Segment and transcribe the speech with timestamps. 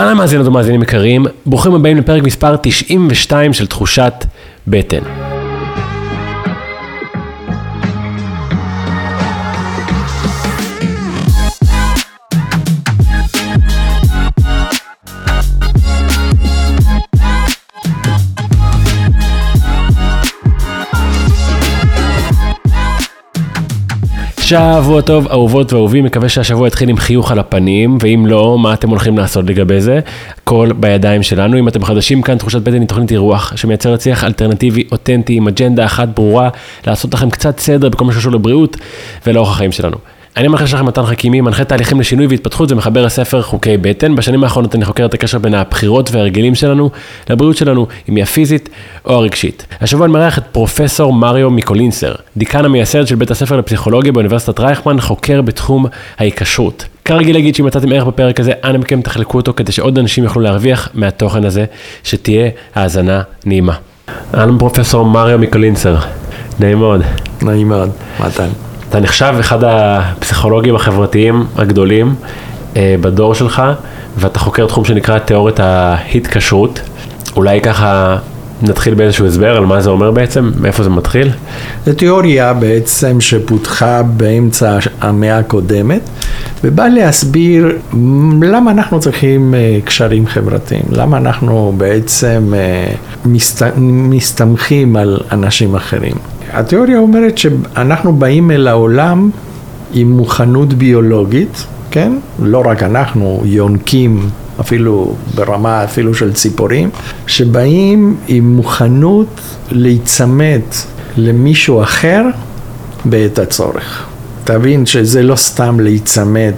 [0.00, 4.14] אנא מאזינות ומאזינים יקרים, ברוכים הבאים לפרק מספר 92 של תחושת
[4.66, 5.39] בטן.
[24.50, 28.90] שבוע טוב, אהובות ואהובים, מקווה שהשבוע יתחיל עם חיוך על הפנים, ואם לא, מה אתם
[28.90, 30.00] הולכים לעשות לגבי זה?
[30.42, 31.58] הכל בידיים שלנו.
[31.58, 35.84] אם אתם חדשים כאן, תחושת בטן היא תוכנית אירוח שמייצרת שיח אלטרנטיבי, אותנטי, עם אג'נדה
[35.84, 36.48] אחת ברורה,
[36.86, 38.76] לעשות לכם קצת סדר בכל מה שקשור לבריאות
[39.26, 39.96] ולאורח החיים שלנו.
[40.40, 44.14] אני מאחל שלכם מתן חכימי, מנחה תהליכים לשינוי והתפתחות ומחבר הספר חוקי בטן.
[44.14, 46.90] בשנים האחרונות אני חוקר את הקשר בין הבחירות וההרגלים שלנו
[47.30, 48.68] לבריאות שלנו, אם היא הפיזית
[49.04, 49.66] או הרגשית.
[49.80, 55.00] השבוע אני מארח את פרופסור מריו מיקולינסר, דיקן המייסד של בית הספר לפסיכולוגיה באוניברסיטת רייכמן,
[55.00, 55.86] חוקר בתחום
[56.18, 56.84] ההיקשרות.
[57.04, 60.42] כרגיל להגיד שאם מצאתם ערך בפרק הזה, אנא מכם תחלקו אותו כדי שעוד אנשים יוכלו
[60.42, 61.64] להרוויח מהתוכן הזה,
[62.04, 63.74] שתהיה האזנה נעימה.
[64.34, 65.96] אהלן פרופסור מריו מיקולינסר,
[66.60, 67.02] נעים מאוד.
[67.42, 68.69] נעים מאוד, מתן.
[68.90, 72.14] אתה נחשב אחד הפסיכולוגים החברתיים הגדולים
[72.76, 73.62] אה, בדור שלך,
[74.16, 76.80] ואתה חוקר תחום שנקרא תיאוריית ההתקשרות.
[77.36, 78.16] אולי ככה
[78.62, 81.30] נתחיל באיזשהו הסבר על מה זה אומר בעצם, מאיפה זה מתחיל?
[81.86, 86.00] זו תיאוריה בעצם שפותחה באמצע המאה הקודמת,
[86.64, 87.78] ובאה להסביר
[88.42, 92.92] למה אנחנו צריכים אה, קשרים חברתיים, למה אנחנו בעצם אה,
[93.24, 93.72] מסת...
[93.76, 96.14] מסתמכים על אנשים אחרים.
[96.52, 99.30] התיאוריה אומרת שאנחנו באים אל העולם
[99.92, 102.12] עם מוכנות ביולוגית, כן?
[102.42, 104.28] לא רק אנחנו, יונקים,
[104.60, 106.90] אפילו ברמה אפילו של ציפורים,
[107.26, 109.40] שבאים עם מוכנות
[109.70, 110.60] להיצמד
[111.16, 112.22] למישהו אחר
[113.04, 114.06] בעת הצורך.
[114.44, 116.54] תבין שזה לא סתם להיצמד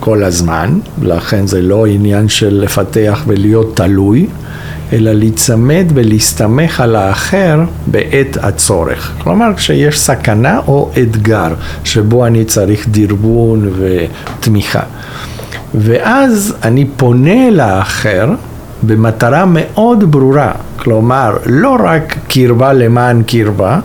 [0.00, 4.26] כל הזמן, לכן זה לא עניין של לפתח ולהיות תלוי,
[4.92, 9.12] אלא להיצמד ולהסתמך על האחר בעת הצורך.
[9.18, 11.54] כלומר, כשיש סכנה או אתגר
[11.84, 14.82] שבו אני צריך דרבון ותמיכה.
[15.74, 18.28] ואז אני פונה לאחר
[18.82, 23.80] במטרה מאוד ברורה, כלומר, לא רק קרבה למען קרבה,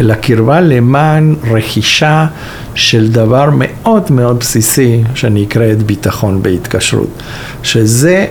[0.00, 2.26] אלא קרבה למען רכישה
[2.74, 7.22] של דבר מאוד מאוד בסיסי שנקראת ביטחון בהתקשרות,
[7.62, 8.26] שזה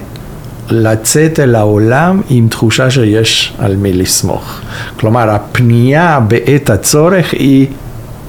[0.69, 4.59] לצאת אל העולם עם תחושה שיש על מי לסמוך.
[5.00, 7.67] כלומר, הפנייה בעת הצורך היא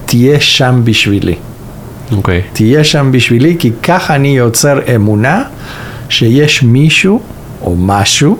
[0.05, 1.35] תהיה שם בשבילי.
[2.11, 2.41] אוקיי.
[2.45, 2.55] Okay.
[2.55, 5.43] תהיה שם בשבילי, כי כך אני יוצר אמונה
[6.09, 7.21] שיש מישהו
[7.61, 8.37] או משהו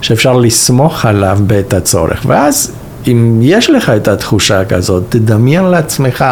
[0.00, 2.22] שאפשר לסמוך עליו בעת הצורך.
[2.26, 2.72] ואז
[3.06, 6.24] אם יש לך את התחושה כזאת, תדמיין לעצמך,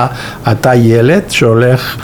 [0.53, 1.97] אתה ילד שהולך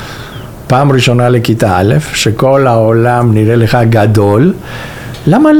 [0.70, 4.54] פעם ראשונה לכיתה א', שכל העולם נראה לך גדול,
[5.26, 5.50] למה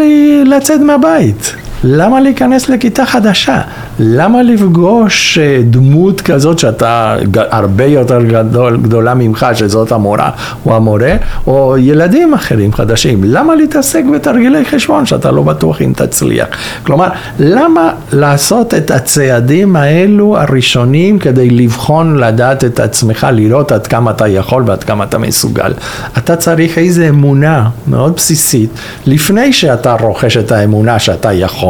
[0.47, 1.55] לצאת מהבית?
[1.85, 3.61] למה להיכנס לכיתה חדשה?
[3.99, 10.31] למה לפגוש אה, דמות כזאת שאתה הרבה יותר גדול, גדולה ממך, שזאת המורה
[10.67, 13.21] או המורה, או ילדים אחרים חדשים?
[13.25, 16.47] למה להתעסק בתרגילי חשבון שאתה לא בטוח אם תצליח?
[16.83, 17.09] כלומר,
[17.39, 24.29] למה לעשות את הצעדים האלו הראשונים כדי לבחון, לדעת את עצמך, לראות עד כמה אתה
[24.29, 25.73] יכול ועד כמה אתה מסוגל?
[26.19, 28.71] אתה צריך איזו אמונה מאוד בסיסית
[29.07, 31.70] לפני שאתה רוכש את האמונה שאתה יכול.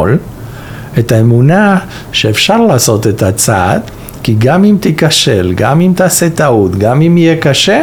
[0.98, 1.78] את האמונה
[2.12, 3.80] שאפשר לעשות את הצעד,
[4.22, 7.82] כי גם אם תיכשל, גם אם תעשה טעות, גם אם יהיה קשה,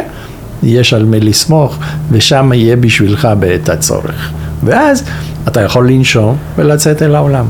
[0.62, 1.78] יש על מי לסמוך,
[2.10, 4.32] ושם יהיה בשבילך בעת הצורך.
[4.64, 5.04] ואז
[5.48, 7.46] אתה יכול לנשום ולצאת אל העולם.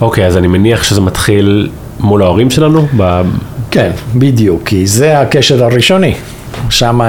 [0.00, 1.70] אוקיי, okay, אז אני מניח שזה מתחיל
[2.00, 2.86] מול ההורים שלנו?
[2.96, 3.22] ב...
[3.70, 6.14] כן, בדיוק, כי זה הקשר הראשוני.
[6.74, 7.00] שם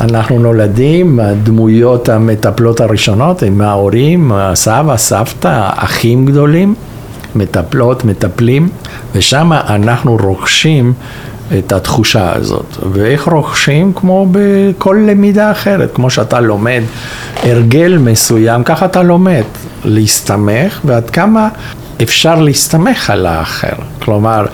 [0.00, 6.74] אנחנו נולדים, הדמויות המטפלות הראשונות הם ההורים, הסבא, סבתא, אחים גדולים.
[7.34, 8.68] מטפלות, מטפלים,
[9.14, 10.92] ושם אנחנו רוכשים
[11.58, 12.76] את התחושה הזאת.
[12.92, 13.92] ואיך רוכשים?
[13.92, 16.82] כמו בכל למידה אחרת, כמו שאתה לומד
[17.42, 19.42] הרגל מסוים, ככה אתה לומד
[19.84, 21.48] להסתמך, ועד כמה
[22.02, 23.76] אפשר להסתמך על האחר.
[23.98, 24.46] כלומר,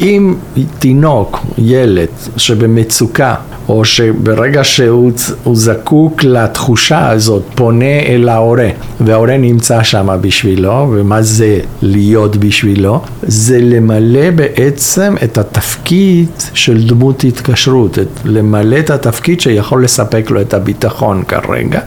[0.00, 0.34] אם
[0.78, 3.34] תינוק, ילד, שבמצוקה,
[3.68, 5.12] או שברגע שהוא
[5.52, 8.68] זקוק לתחושה הזאת, פונה אל ההורה,
[9.00, 13.00] וההורה נמצא שם בשבילו, ומה זה להיות בשבילו?
[13.22, 20.40] זה למלא בעצם את התפקיד של דמות התקשרות, את, למלא את התפקיד שיכול לספק לו
[20.40, 21.80] את הביטחון כרגע.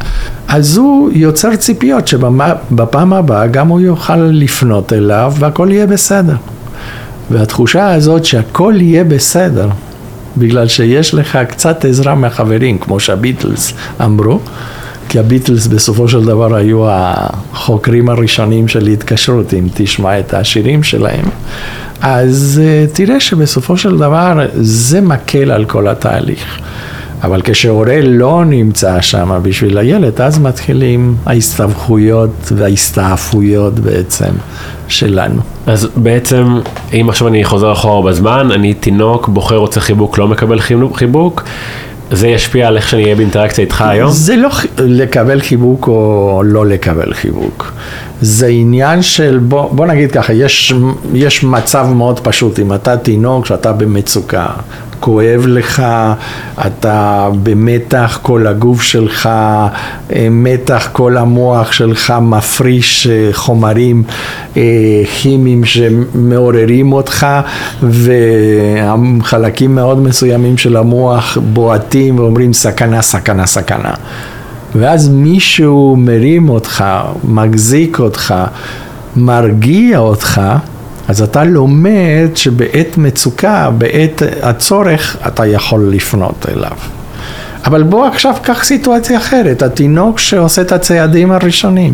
[0.48, 6.36] אז הוא יוצר ציפיות שבפעם הבאה גם הוא יוכל לפנות אליו והכל יהיה בסדר.
[7.32, 9.70] והתחושה הזאת שהכל יהיה בסדר,
[10.38, 13.74] בגלל שיש לך קצת עזרה מהחברים, כמו שהביטלס
[14.04, 14.40] אמרו,
[15.10, 21.26] כי הביטלס בסופו של דבר היו החוקרים הראשונים של התקשרות, אם תשמע את השירים שלהם.
[22.02, 26.60] אז אה, תראה שבסופו של דבר זה מקל על כל התהליך.
[27.24, 34.32] אבל כשהורה לא נמצא שם בשביל הילד, אז מתחילים ההסתבכויות וההסתעפויות בעצם
[34.88, 35.42] שלנו.
[35.68, 36.60] אז בעצם,
[36.94, 40.60] אם עכשיו אני חוזר אחורה בזמן, אני תינוק, בוחר, רוצה חיבוק, לא מקבל
[40.94, 41.44] חיבוק,
[42.12, 44.12] זה ישפיע על איך שאני אהיה באינטראקציה איתך היום?
[44.12, 47.74] זה לא לקבל חיבוק או לא לקבל חיבוק.
[48.22, 50.74] זה עניין של, בוא, בוא נגיד ככה, יש,
[51.14, 54.48] יש מצב מאוד פשוט, אם אתה תינוק, שאתה במצוקה,
[55.00, 55.84] כואב לך,
[56.68, 64.04] אתה במתח, כל הגוף שלך אה, מתח, כל המוח שלך מפריש אה, חומרים
[64.58, 64.62] אה,
[65.22, 67.28] כימיים שמעוררים אותך
[67.84, 73.94] וחלקים מאוד מסוימים של המוח בועטים ואומרים סכנה, סכנה, סכנה.
[74.76, 76.84] ואז מישהו מרים אותך,
[77.24, 78.36] מחזיק אותך,
[79.16, 80.42] מרגיע אותך,
[81.08, 86.78] אז אתה לומד שבעת מצוקה, בעת הצורך, אתה יכול לפנות אליו.
[87.66, 91.94] אבל בוא עכשיו קח סיטואציה אחרת, התינוק שעושה את הצעדים הראשונים,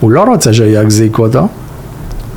[0.00, 1.48] הוא לא רוצה שיחזיקו אותו.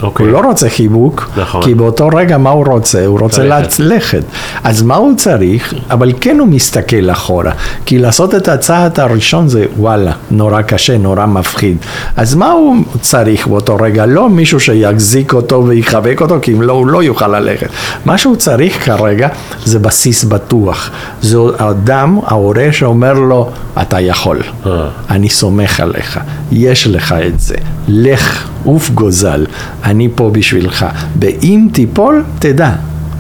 [0.04, 0.26] אוקיי.
[0.26, 1.64] הוא לא רוצה חיבוק, נכון.
[1.64, 3.06] כי באותו רגע מה הוא רוצה?
[3.06, 4.24] הוא רוצה ללכת.
[4.64, 5.74] אז מה הוא צריך?
[5.90, 7.52] אבל כן הוא מסתכל אחורה.
[7.86, 11.78] כי לעשות את הצעד הראשון זה וואלה, נורא קשה, נורא מפחיד.
[12.18, 14.06] אז מה הוא צריך באותו רגע?
[14.06, 17.68] לא מישהו שיחזיק אותו ויחבק אותו, כי אם לא, הוא לא יוכל ללכת.
[18.06, 19.28] מה שהוא צריך כרגע
[19.66, 20.90] זה בסיס בטוח.
[21.22, 23.50] זה אדם, ההורה שאומר לו,
[23.82, 24.88] אתה יכול, אה.
[25.10, 26.20] אני סומך עליך,
[26.52, 27.56] יש לך את זה,
[27.88, 29.46] לך, עוף גוזל.
[29.84, 30.86] אני פה בשבילך.
[31.20, 32.72] ואם תיפול, תדע,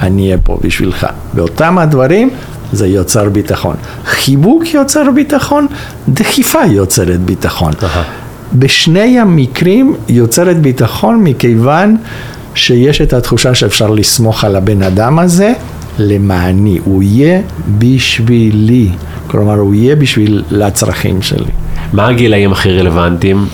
[0.02, 1.08] אני אהיה פה בשבילך.
[1.34, 2.30] באותם הדברים
[2.74, 3.76] זה יוצר ביטחון.
[4.06, 5.68] חיבוק יוצר ביטחון,
[6.10, 7.74] דחיפה יוצרת ביטחון.
[8.54, 11.98] בשני המקרים יוצרת ביטחון מכיוון
[12.56, 15.54] שיש את התחושה שאפשר לסמוך על הבן אדם הזה
[16.00, 17.42] למעני, הוא יהיה
[17.78, 18.90] בשבילי,
[19.28, 21.52] כלומר הוא יהיה בשביל לצרכים שלי.
[21.94, 23.48] מה הגילאים הכי רלוונטיים?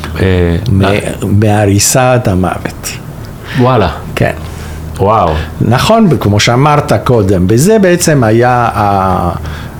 [1.27, 2.89] מהריסת המוות.
[3.59, 3.89] וואלה.
[4.15, 4.33] כן.
[5.00, 5.33] וואו.
[5.62, 8.69] נכון, כמו שאמרת קודם, וזה בעצם היה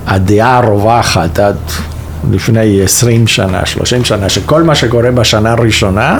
[0.06, 1.56] הדעה הרווחת עד
[2.32, 6.18] לפני 20 שנה, 30 שנה, שכל מה שקורה בשנה הראשונה,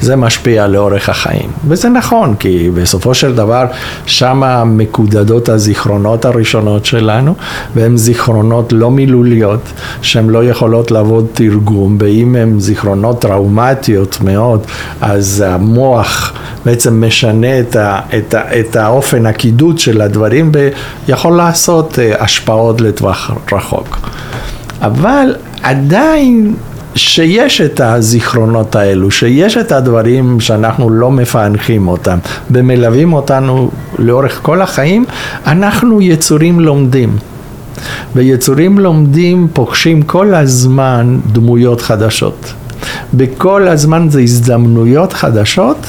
[0.00, 1.50] זה משפיע לאורך החיים.
[1.68, 3.64] וזה נכון, כי בסופו של דבר,
[4.06, 7.34] שם מקודדות הזיכרונות הראשונות שלנו,
[7.74, 9.60] והן זיכרונות לא מילוליות,
[10.02, 14.66] שהן לא יכולות לעבוד תרגום, ואם הן זיכרונות טראומטיות מאוד,
[15.00, 16.32] אז המוח
[16.64, 20.52] בעצם משנה את, ה, את, ה, את האופן הקידוד של הדברים,
[21.08, 23.98] ויכול לעשות אה, השפעות לטווח רחוק.
[24.82, 26.54] אבל עדיין
[26.94, 32.18] שיש את הזיכרונות האלו, שיש את הדברים שאנחנו לא מפענחים אותם
[32.50, 35.04] ומלווים אותנו לאורך כל החיים,
[35.46, 37.16] אנחנו יצורים לומדים.
[38.14, 42.52] ויצורים לומדים פוגשים כל הזמן דמויות חדשות.
[43.14, 45.86] וכל הזמן זה הזדמנויות חדשות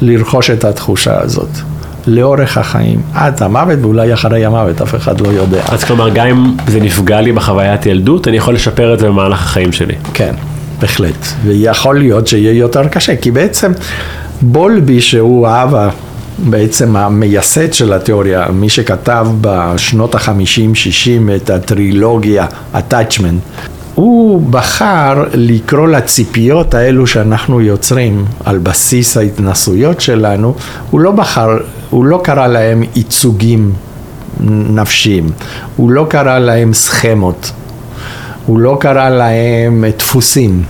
[0.00, 1.71] לרכוש את התחושה הזאת.
[2.06, 5.62] לאורך החיים, עד המוות ואולי אחרי המוות, אף אחד לא יודע.
[5.68, 9.42] אז כלומר, גם אם זה נפגע לי בחוויית ילדות, אני יכול לשפר את זה במהלך
[9.42, 9.94] החיים שלי.
[10.14, 10.34] כן,
[10.80, 11.26] בהחלט.
[11.44, 13.72] ויכול להיות שיהיה יותר קשה, כי בעצם
[14.42, 15.90] בולבי שהוא אבא,
[16.38, 23.60] בעצם המייסד של התיאוריה, מי שכתב בשנות החמישים-שישים את הטרילוגיה, attachment,
[23.94, 30.54] הוא בחר לקרוא לציפיות האלו שאנחנו יוצרים על בסיס ההתנסויות שלנו,
[30.90, 31.56] הוא לא בחר,
[31.92, 33.72] הוא לא קרא להם ייצוגים
[34.50, 35.30] נפשיים,
[35.76, 37.52] הוא לא קרא להם סכמות,
[38.46, 40.62] הוא לא קרא להם דפוסים.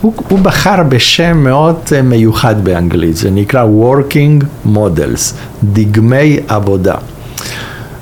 [0.00, 4.44] הוא, הוא בחר בשם מאוד מיוחד באנגלית, זה נקרא Working
[4.74, 5.34] Models,
[5.64, 6.94] דגמי עבודה.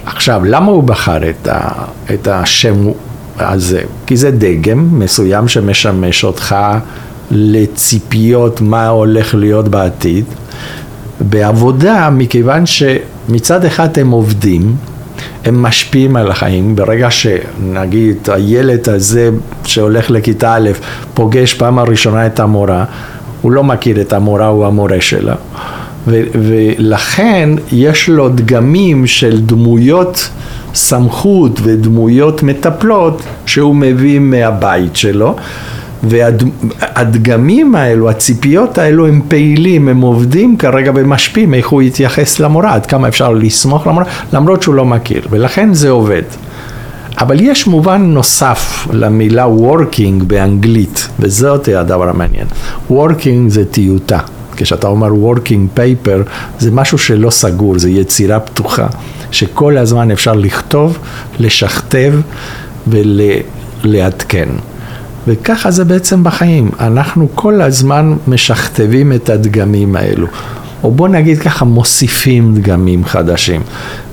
[0.06, 1.70] עכשיו, למה הוא בחר את, ה,
[2.14, 2.74] את השם
[3.38, 6.56] הזה, כי זה דגם מסוים שמשמש אותך
[7.30, 10.24] לציפיות מה הולך להיות בעתיד.
[11.30, 14.76] בעבודה, מכיוון שמצד אחד הם עובדים,
[15.44, 16.76] הם משפיעים על החיים.
[16.76, 19.30] ברגע שנגיד הילד הזה
[19.64, 20.70] שהולך לכיתה א'
[21.14, 22.84] פוגש פעם הראשונה את המורה,
[23.42, 25.34] הוא לא מכיר את המורה, הוא המורה שלה.
[26.08, 30.28] ו- ולכן יש לו דגמים של דמויות
[30.74, 35.36] סמכות ודמויות מטפלות שהוא מביא מהבית שלו.
[36.02, 42.86] והדגמים האלו, הציפיות האלו הם פעילים, הם עובדים כרגע ומשפיעים איך הוא יתייחס למורה, עד
[42.86, 46.22] כמה אפשר לסמוך למורה, למרות שהוא לא מכיר, ולכן זה עובד.
[47.18, 52.46] אבל יש מובן נוסף למילה working באנגלית, וזאת הדבר המעניין.
[52.90, 54.18] working זה טיוטה.
[54.56, 58.86] כשאתה אומר working paper, זה משהו שלא סגור, זה יצירה פתוחה,
[59.30, 60.98] שכל הזמן אפשר לכתוב,
[61.38, 62.12] לשכתב
[62.86, 64.48] ולעדכן.
[65.26, 70.26] וככה זה בעצם בחיים, אנחנו כל הזמן משכתבים את הדגמים האלו.
[70.84, 73.60] או בוא נגיד ככה, מוסיפים דגמים חדשים.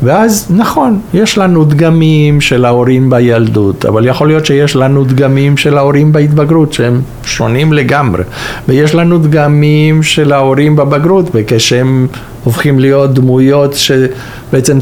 [0.04, 5.78] ואז נכון, יש לנו דגמים של ההורים בילדות, אבל יכול להיות שיש לנו דגמים של
[5.78, 8.24] ההורים בהתבגרות שהם שונים לגמרי.
[8.68, 12.08] ויש לנו דגמים של ההורים בבגרות, וכשהם
[12.44, 14.78] הופכים להיות דמויות שבעצם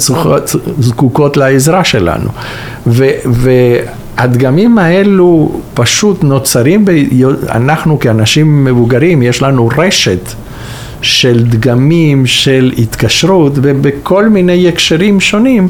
[0.79, 2.29] זקוקות לעזרה שלנו.
[2.87, 3.05] ו,
[4.17, 6.91] והדגמים האלו פשוט נוצרים, ב...
[7.49, 10.33] אנחנו כאנשים מבוגרים, יש לנו רשת.
[11.01, 15.67] של דגמים, של התקשרות, ובכל מיני הקשרים שונים,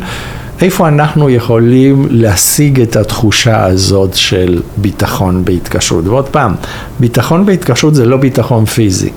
[0.61, 6.07] איפה אנחנו יכולים להשיג את התחושה הזאת של ביטחון בהתקשרות.
[6.07, 6.55] ועוד פעם,
[6.99, 9.09] ביטחון בהתקשרות זה לא ביטחון פיזי.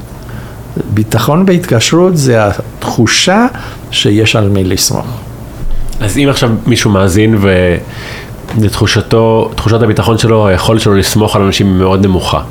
[0.95, 3.47] ביטחון בהתקשרות זה התחושה
[3.91, 5.07] שיש על מי לסמוך.
[6.01, 7.37] אז אם עכשיו מישהו מאזין
[8.59, 12.42] ולתחושתו, תחושת הביטחון שלו, היכולת שלו לסמוך על אנשים מאוד נמוכה.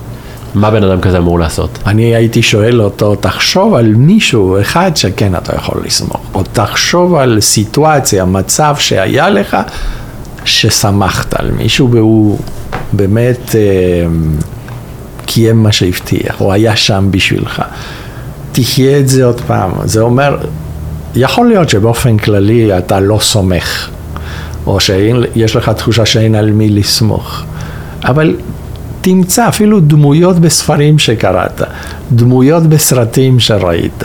[0.53, 1.79] מה בן אדם כזה אמור לעשות?
[1.85, 7.39] אני הייתי שואל אותו, תחשוב על מישהו אחד שכן אתה יכול לסמוך, או תחשוב על
[7.41, 9.57] סיטואציה, מצב שהיה לך,
[10.45, 12.39] ששמחת על מישהו והוא
[12.93, 13.61] באמת אה,
[15.25, 17.61] קיים מה שהבטיח, או היה שם בשבילך.
[18.51, 19.71] תחיה את זה עוד פעם.
[19.83, 20.37] זה אומר,
[21.15, 23.89] יכול להיות שבאופן כללי אתה לא סומך,
[24.67, 27.43] או שיש לך תחושה שאין על מי לסמוך,
[28.03, 28.35] אבל
[29.01, 31.61] תמצא אפילו דמויות בספרים שקראת,
[32.11, 34.03] דמויות בסרטים שראית,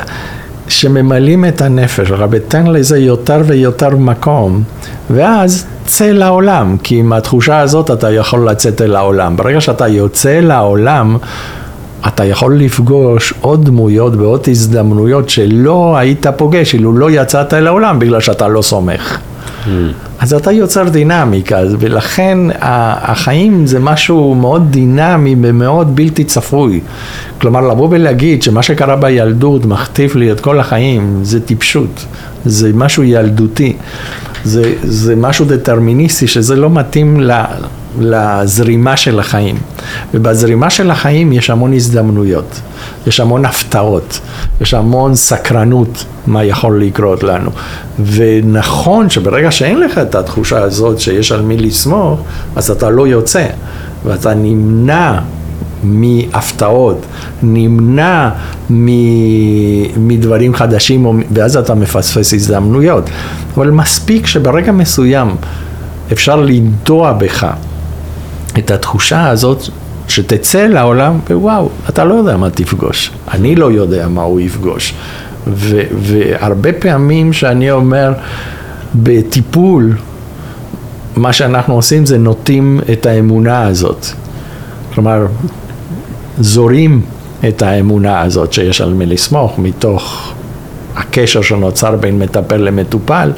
[0.68, 4.62] שממלאים את הנפש שלך ותן לזה יותר ויותר מקום,
[5.10, 9.36] ואז צא לעולם, כי עם התחושה הזאת אתה יכול לצאת אל העולם.
[9.36, 11.16] ברגע שאתה יוצא לעולם,
[12.08, 17.98] אתה יכול לפגוש עוד דמויות ועוד הזדמנויות שלא היית פוגש אילו לא יצאת אל העולם
[17.98, 19.18] בגלל שאתה לא סומך.
[19.18, 19.68] Mm.
[20.24, 26.80] אז אתה יוצר דינמיקה, ולכן החיים זה משהו מאוד דינמי ומאוד בלתי צפוי.
[27.40, 32.06] כלומר, לבוא ולהגיד שמה שקרה בילדות מכתיב לי את כל החיים, זה טיפשות,
[32.44, 33.76] זה משהו ילדותי,
[34.44, 37.32] זה, זה משהו דטרמיניסטי שזה לא מתאים ל...
[37.98, 39.56] לזרימה של החיים.
[40.14, 42.60] ובזרימה של החיים יש המון הזדמנויות,
[43.06, 44.20] יש המון הפתעות,
[44.60, 47.50] יש המון סקרנות מה יכול לקרות לנו.
[47.98, 52.20] ונכון שברגע שאין לך את התחושה הזאת שיש על מי לסמוך,
[52.56, 53.46] אז אתה לא יוצא,
[54.04, 55.18] ואתה נמנע
[55.82, 57.06] מהפתעות,
[57.42, 58.30] נמנע
[59.96, 63.10] מדברים חדשים, ואז אתה מפספס הזדמנויות.
[63.54, 65.28] אבל מספיק שברגע מסוים
[66.12, 67.46] אפשר לנטוע בך
[68.58, 69.62] את התחושה הזאת
[70.08, 73.10] שתצא לעולם, ווואו, אתה לא יודע מה תפגוש.
[73.30, 74.94] אני לא יודע מה הוא יפגוש.
[75.46, 78.12] ו- והרבה פעמים שאני אומר,
[78.94, 79.96] בטיפול,
[81.16, 84.06] מה שאנחנו עושים זה נוטים את האמונה הזאת.
[84.94, 85.26] כלומר,
[86.38, 87.00] זורים
[87.48, 90.32] את האמונה הזאת שיש על מי לסמוך מתוך
[90.96, 93.32] הקשר שנוצר בין מטפל למטופל,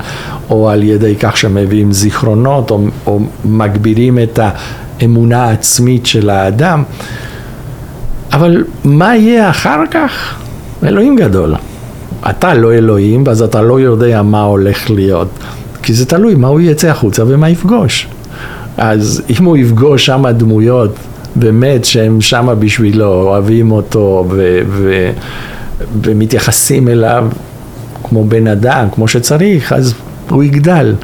[0.50, 4.38] או על ידי כך שמביאים זיכרונות, או, או מגבירים את
[5.00, 6.82] האמונה העצמית של האדם.
[8.32, 10.34] אבל מה יהיה אחר כך?
[10.84, 11.54] אלוהים גדול.
[12.30, 15.28] אתה לא אלוהים, ואז אתה לא יודע מה הולך להיות.
[15.82, 18.08] כי זה תלוי מה הוא יצא החוצה ומה יפגוש.
[18.76, 20.90] אז אם הוא יפגוש שם דמויות
[21.36, 25.10] באמת שהם שם בשבילו, אוהבים אותו ו- ו-
[26.02, 27.28] ומתייחסים אליו
[28.02, 29.94] כמו בן אדם, כמו שצריך, אז
[30.28, 30.94] הוא יגדל.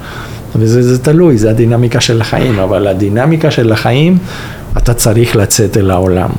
[0.56, 4.18] וזה זה תלוי, זה הדינמיקה של החיים, אבל הדינמיקה של החיים,
[4.76, 6.30] אתה צריך לצאת אל העולם.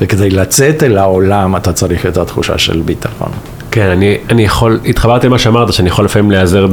[0.00, 3.28] וכדי לצאת אל העולם, אתה צריך את התחושה של ביטחון.
[3.70, 6.66] כן, אני, אני יכול, התחברתי למה שאמרת, שאני יכול לפעמים להיעזר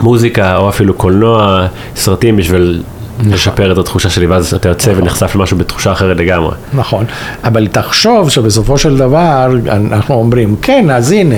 [0.00, 2.82] במוזיקה, או אפילו קולנוע, סרטים, בשביל
[3.18, 3.32] נכון.
[3.32, 5.02] לשפר את התחושה שלי, ואז אתה יוצא נכון.
[5.02, 6.54] ונחשף למשהו בתחושה אחרת לגמרי.
[6.74, 7.04] נכון,
[7.44, 11.36] אבל תחשוב שבסופו של דבר, אנחנו אומרים, כן, אז הנה,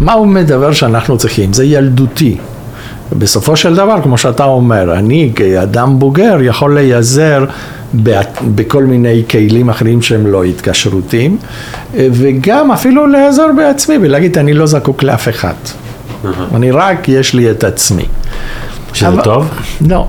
[0.00, 1.52] מה הוא מדבר שאנחנו צריכים?
[1.52, 2.36] זה ילדותי.
[3.12, 7.44] בסופו של דבר, כמו שאתה אומר, אני כאדם בוגר יכול להיעזר
[8.54, 11.36] בכל מיני כלים אחרים שהם לא התקשרותיים,
[11.94, 15.54] וגם אפילו להיעזר בעצמי ולהגיד, אני לא זקוק לאף אחד.
[16.54, 18.04] אני רק, יש לי את עצמי.
[18.92, 19.48] שזה אבל, טוב?
[19.88, 20.06] לא.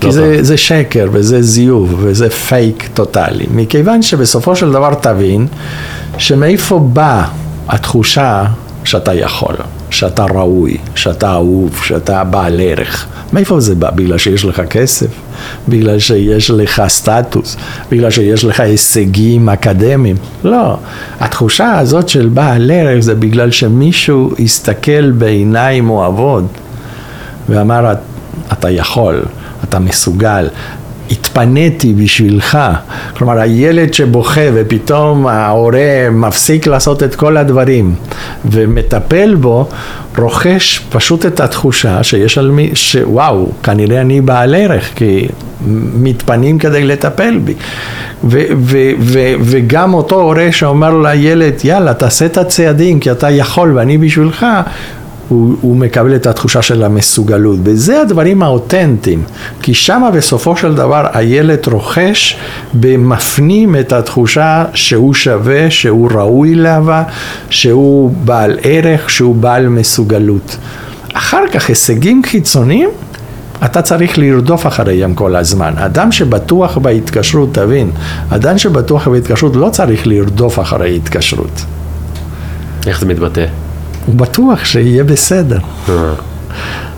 [0.00, 3.46] כי לא זה, זה שקר וזה זיוף וזה פייק טוטאלי.
[3.54, 5.46] מכיוון שבסופו של דבר תבין
[6.18, 7.24] שמאיפה באה
[7.68, 8.44] התחושה
[8.84, 9.54] שאתה יכול,
[9.96, 13.06] שאתה ראוי, שאתה אהוב, שאתה בעל ערך.
[13.32, 13.90] מאיפה זה בא?
[13.90, 15.06] בגלל שיש לך כסף?
[15.68, 17.56] בגלל שיש לך סטטוס?
[17.90, 20.16] בגלל שיש לך הישגים אקדמיים?
[20.44, 20.76] לא.
[21.20, 26.44] התחושה הזאת של בעל ערך זה בגלל שמישהו הסתכל בעיניים אוהבות
[27.48, 27.92] ואמר,
[28.52, 29.22] אתה יכול,
[29.64, 30.48] אתה מסוגל,
[31.36, 32.58] התפניתי בשבילך.
[33.16, 37.94] כלומר, הילד שבוכה ופתאום ההורה מפסיק לעשות את כל הדברים
[38.44, 39.68] ומטפל בו,
[40.18, 45.28] רוכש פשוט את התחושה שיש על מי, שוואו, כנראה אני בעל ערך, כי
[45.94, 47.54] מתפנים כדי לטפל בי.
[48.24, 53.78] ו- ו- ו- וגם אותו הורה שאומר לילד, יאללה, תעשה את הצעדים כי אתה יכול
[53.78, 54.46] ואני בשבילך,
[55.28, 59.22] הוא, הוא מקבל את התחושה של המסוגלות, וזה הדברים האותנטיים,
[59.62, 62.36] כי שמה בסופו של דבר הילד רוכש
[62.74, 67.02] ומפנים את התחושה שהוא שווה, שהוא ראוי לאהבה,
[67.50, 70.56] שהוא בעל ערך, שהוא בעל מסוגלות.
[71.14, 72.88] אחר כך הישגים חיצוניים,
[73.64, 75.72] אתה צריך לרדוף אחריהם כל הזמן.
[75.76, 77.90] אדם שבטוח בהתקשרות, תבין,
[78.30, 81.64] אדם שבטוח בהתקשרות לא צריך לרדוף אחרי התקשרות.
[82.86, 83.65] איך זה מתבטא?
[84.06, 85.58] הוא בטוח שיהיה בסדר.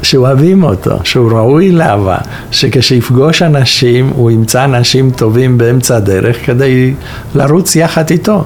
[0.03, 2.17] שאוהבים אותו, שהוא ראוי לאהבה,
[2.51, 6.95] שכשיפגוש אנשים הוא ימצא אנשים טובים באמצע הדרך כדי
[7.35, 8.45] לרוץ יחד איתו.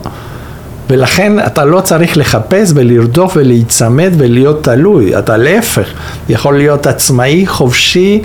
[0.90, 5.88] ולכן אתה לא צריך לחפש ולרדוף ולהיצמד ולהיות תלוי, אתה להפך,
[6.28, 8.22] יכול להיות עצמאי, חופשי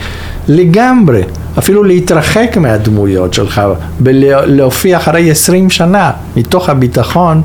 [0.47, 1.21] לגמרי,
[1.57, 3.61] אפילו להתרחק מהדמויות שלך
[4.01, 7.41] ולהופיע אחרי עשרים שנה מתוך הביטחון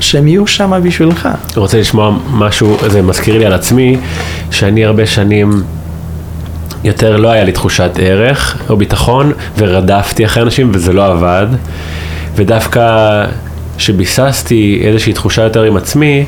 [0.00, 1.26] שהם יהיו שם בשבילך.
[1.26, 3.96] אני רוצה לשמוע משהו, זה מזכיר לי על עצמי,
[4.50, 5.62] שאני הרבה שנים,
[6.84, 11.46] יותר לא היה לי תחושת ערך או ביטחון, ורדפתי אחרי אנשים וזה לא עבד,
[12.36, 13.26] ודווקא
[13.76, 16.24] כשביססתי איזושהי תחושה יותר עם עצמי,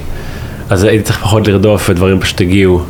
[0.70, 2.82] אז הייתי צריך פחות לרדוף ודברים פשוט הגיעו.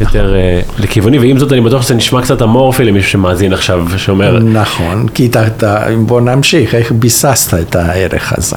[0.00, 4.38] יותר uh, לכיווני, ועם זאת אני בטוח שזה נשמע קצת אמורפי למישהו שמאזין עכשיו, שאומר...
[4.38, 8.56] נכון, כי אתה, בוא נמשיך, איך ביססת את הערך הזה?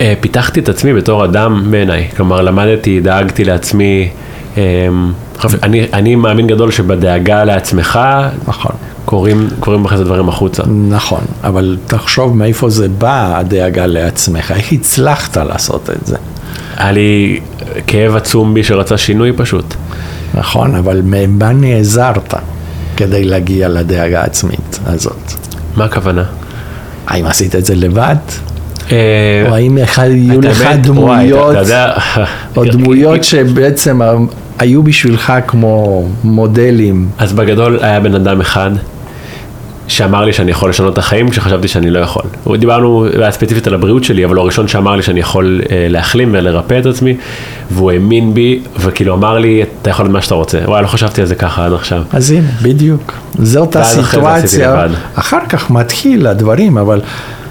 [0.00, 4.08] אה, פיתחתי את עצמי בתור אדם בעיניי, כלומר למדתי, דאגתי לעצמי,
[4.56, 5.12] אמ,
[5.62, 7.98] אני, אני מאמין גדול שבדאגה לעצמך,
[8.48, 8.72] נכון.
[9.04, 10.62] קורים, קורים אחרי זה דברים החוצה.
[10.88, 16.16] נכון, אבל תחשוב מאיפה זה בא הדאגה לעצמך, איך הצלחת לעשות את זה?
[16.76, 17.40] היה לי
[17.86, 19.74] כאב עצום בי שרצה שינוי פשוט.
[20.34, 22.34] נכון, אבל ממה נעזרת
[22.96, 25.32] כדי להגיע לדאגה העצמית הזאת?
[25.76, 26.24] מה הכוונה?
[27.06, 28.16] האם עשית את זה לבד?
[28.92, 31.56] אה, או האם היו לך דמויות,
[32.56, 34.00] או דמויות שבעצם
[34.58, 37.08] היו בשבילך כמו מודלים?
[37.18, 38.70] אז בגדול היה בן אדם אחד
[39.88, 42.22] שאמר לי שאני יכול לשנות את החיים כשחשבתי שאני לא יכול.
[42.58, 46.78] דיברנו ספציפית על הבריאות שלי, אבל הוא הראשון שאמר לי שאני יכול אה, להחלים ולרפא
[46.78, 47.16] את עצמי,
[47.70, 50.58] והוא האמין בי, וכאילו אמר לי, אתה יכול מה שאתה רוצה.
[50.64, 52.02] וואי, לא חשבתי על זה ככה עד עכשיו.
[52.12, 53.12] אז הנה, בדיוק.
[53.34, 54.86] זאת הסיטואציה.
[55.14, 57.00] אחר כך מתחיל הדברים, אבל...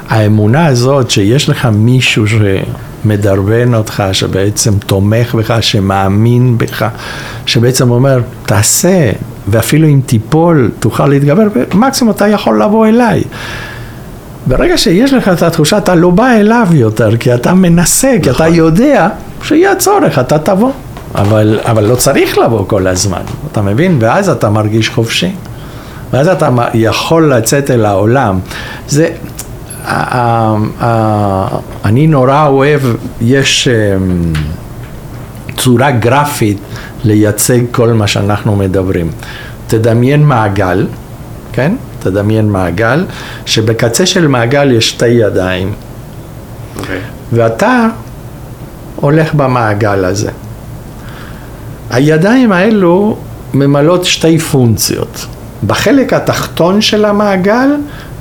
[0.10, 6.88] האמונה הזאת שיש לך מישהו שמדרבן אותך, שבעצם תומך בך, שמאמין בך,
[7.46, 9.12] שבעצם אומר, תעשה,
[9.48, 13.24] ואפילו אם תיפול, תוכל להתגבר, ומקסימום אתה יכול לבוא אליי.
[14.48, 18.44] ברגע שיש לך את התחושה, אתה לא בא אליו יותר, כי אתה מנסה, כי אתה
[18.44, 18.56] נכון.
[18.56, 19.08] יודע
[19.44, 20.72] שיהיה צורך, אתה תבוא.
[21.16, 23.98] אבל, אבל לא צריך לבוא כל הזמן, אתה מבין?
[24.02, 25.32] ואז אתה מרגיש חופשי.
[26.14, 28.40] ואז אתה יכול לצאת אל העולם.
[28.88, 29.10] זה,
[31.86, 32.82] אני נורא אוהב,
[33.22, 34.34] יש אמ,
[35.58, 36.58] צורה גרפית
[37.04, 39.12] לייצג כל מה שאנחנו מדברים.
[39.68, 40.88] תדמיין מעגל,
[41.52, 41.76] כן?
[42.00, 43.06] תדמיין מעגל,
[43.46, 45.74] שבקצה של מעגל יש שתי ידיים.
[45.74, 46.80] Okay.
[46.80, 47.00] אוקיי.
[47.32, 47.88] ואתה
[48.96, 50.32] הולך במעגל הזה.
[51.90, 53.18] הידיים האלו
[53.54, 55.26] ממלאות שתי פונקציות.
[55.68, 57.70] בחלק התחתון של המעגל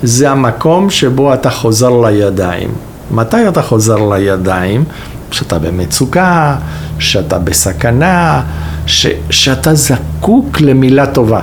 [0.02, 2.70] זה המקום שבו אתה חוזר לידיים.
[3.10, 4.84] מתי אתה חוזר לידיים?
[5.30, 6.56] שאתה במצוקה,
[6.98, 8.42] שאתה בסכנה,
[8.86, 11.40] ש, שאתה זקוק למילה טובה,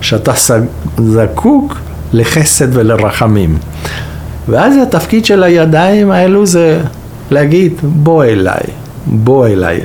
[0.00, 0.32] שאתה
[0.98, 1.78] זקוק
[2.12, 3.58] לחסד ולרחמים.
[4.48, 6.80] ואז התפקיד של הידיים האלו זה
[7.30, 8.62] להגיד, בוא אליי,
[9.06, 9.80] בוא אליי.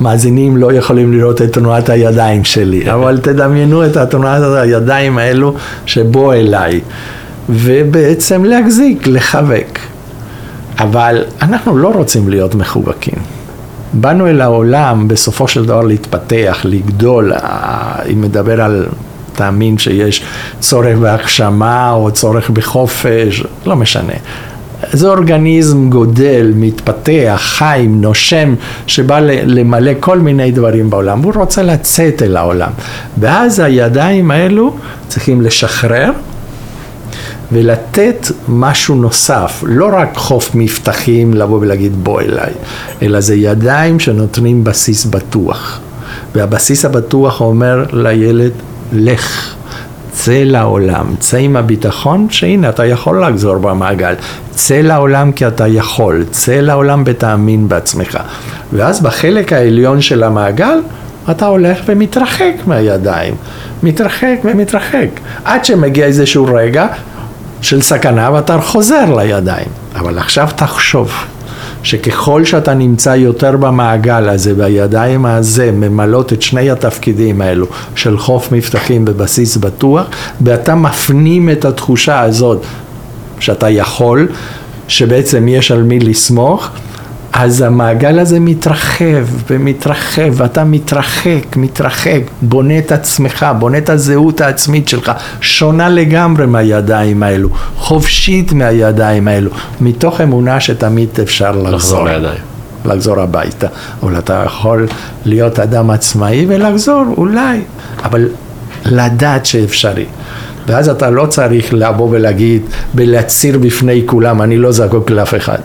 [0.00, 5.54] המאזינים לא יכולים לראות את תנועת הידיים שלי, אבל תדמיינו את תנועת הידיים האלו
[5.86, 6.80] שבוא אליי,
[7.48, 9.78] ובעצם להחזיק, לחבק.
[10.78, 13.14] אבל אנחנו לא רוצים להיות מחובקים.
[13.92, 17.32] באנו אל העולם בסופו של דבר להתפתח, לגדול,
[18.12, 18.86] אם מדבר על
[19.32, 20.22] תאמין שיש
[20.60, 24.12] צורך בהגשמה או צורך בחופש, לא משנה.
[24.92, 28.54] זה אורגניזם גודל, מתפתח, חיים, נושם,
[28.86, 32.70] שבא למלא כל מיני דברים בעולם, הוא רוצה לצאת אל העולם.
[33.18, 34.76] ואז הידיים האלו
[35.08, 36.10] צריכים לשחרר
[37.52, 42.52] ולתת משהו נוסף, לא רק חוף מבטחים לבוא ולהגיד בוא אליי,
[43.02, 45.80] אלא זה ידיים שנותנים בסיס בטוח.
[46.34, 48.52] והבסיס הבטוח אומר לילד,
[48.92, 49.54] לך.
[50.20, 54.14] צא לעולם, צא עם הביטחון שהנה אתה יכול לחזור במעגל,
[54.50, 58.18] צא לעולם כי אתה יכול, צא לעולם ותאמין בעצמך.
[58.72, 60.78] ואז בחלק העליון של המעגל
[61.30, 63.34] אתה הולך ומתרחק מהידיים,
[63.82, 65.08] מתרחק ומתרחק,
[65.44, 66.86] עד שמגיע איזשהו רגע
[67.62, 69.68] של סכנה ואתה חוזר לידיים.
[69.94, 71.12] אבל עכשיו תחשוב.
[71.82, 78.52] שככל שאתה נמצא יותר במעגל הזה והידיים הזה ממלאות את שני התפקידים האלו של חוף
[78.52, 80.06] מבטחים בבסיס בטוח
[80.40, 82.62] ואתה מפנים את התחושה הזאת
[83.40, 84.28] שאתה יכול,
[84.88, 86.70] שבעצם יש על מי לסמוך
[87.32, 94.88] אז המעגל הזה מתרחב ומתרחב, ואתה מתרחק, מתרחק, בונה את עצמך, בונה את הזהות העצמית
[94.88, 101.74] שלך, שונה לגמרי מהידיים האלו, חופשית מהידיים האלו, מתוך אמונה שתמיד אפשר לחזור.
[101.74, 102.40] לחזור לידיים.
[102.84, 103.66] לחזור הביתה,
[104.02, 104.86] אבל אתה יכול
[105.24, 107.60] להיות אדם עצמאי ולחזור, אולי,
[108.04, 108.28] אבל
[108.86, 110.06] לדעת שאפשרי.
[110.66, 112.62] ואז אתה לא צריך לבוא ולהגיד
[112.94, 115.58] ולהצהיר בפני כולם, אני לא זקוק לאף אחד.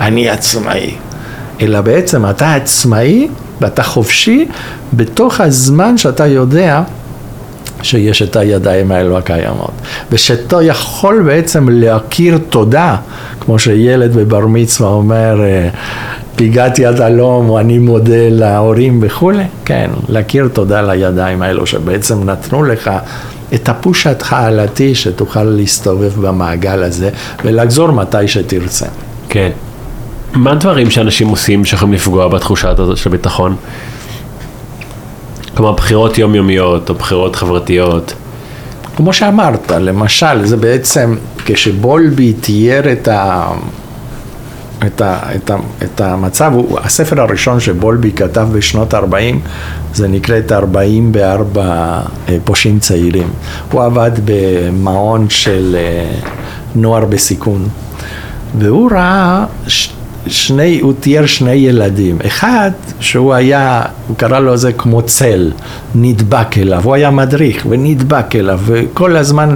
[0.00, 0.94] אני עצמאי,
[1.60, 3.28] אלא בעצם אתה עצמאי
[3.60, 4.46] ואתה חופשי
[4.92, 6.82] בתוך הזמן שאתה יודע
[7.82, 9.72] שיש את הידיים האלו הקיימות,
[10.12, 12.96] ושאתה יכול בעצם להכיר תודה,
[13.40, 15.40] כמו שילד בבר מצווה אומר,
[16.40, 22.64] הגעתי יד הלום, או אני מודה להורים וכולי, כן, להכיר תודה לידיים האלו שבעצם נתנו
[22.64, 22.90] לך
[23.54, 27.10] את הפוש התחלתי שתוכל להסתובב במעגל הזה
[27.44, 28.86] ולחזור מתי שתרצה.
[29.28, 29.50] כן.
[30.34, 33.56] מה הדברים שאנשים עושים שיכולים לפגוע בתחושה הזאת של ביטחון?
[35.56, 38.14] כלומר, בחירות יומיומיות או בחירות חברתיות.
[38.96, 43.46] כמו שאמרת, למשל, זה בעצם כשבולבי תיאר את, ה...
[44.86, 45.18] את, ה...
[45.36, 45.56] את, ה...
[45.82, 46.78] את המצב, הוא...
[46.78, 49.36] הספר הראשון שבולבי כתב בשנות ה-40,
[49.94, 51.62] זה נקרא את 44
[52.28, 53.28] אה, פושעים צעירים.
[53.72, 56.20] הוא עבד במעון של אה,
[56.74, 57.68] נוער בסיכון,
[58.58, 59.44] והוא ראה
[60.26, 62.18] שני, הוא תיאר שני ילדים.
[62.26, 65.52] אחד, שהוא היה, הוא קרא לו זה כמו צל,
[65.94, 69.54] נדבק אליו, הוא היה מדריך ונדבק אליו, וכל הזמן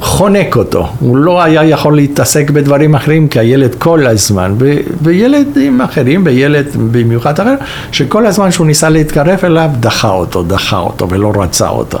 [0.00, 0.88] חונק אותו.
[1.00, 4.54] הוא לא היה יכול להתעסק בדברים אחרים כי הילד כל הזמן,
[5.02, 7.54] וילדים אחרים, וילד במיוחד אחר,
[7.92, 11.98] שכל הזמן שהוא ניסה להתקרב אליו, דחה אותו, דחה אותו ולא רצה אותו.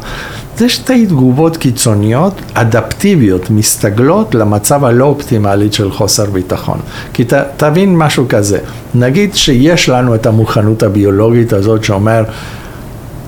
[0.58, 6.78] זה שתי תגובות קיצוניות, אדפטיביות, מסתגלות למצב הלא אופטימלית של חוסר ביטחון.
[7.12, 8.58] כי ת, תבין משהו כזה,
[8.94, 12.24] נגיד שיש לנו את המוכנות הביולוגית הזאת שאומר,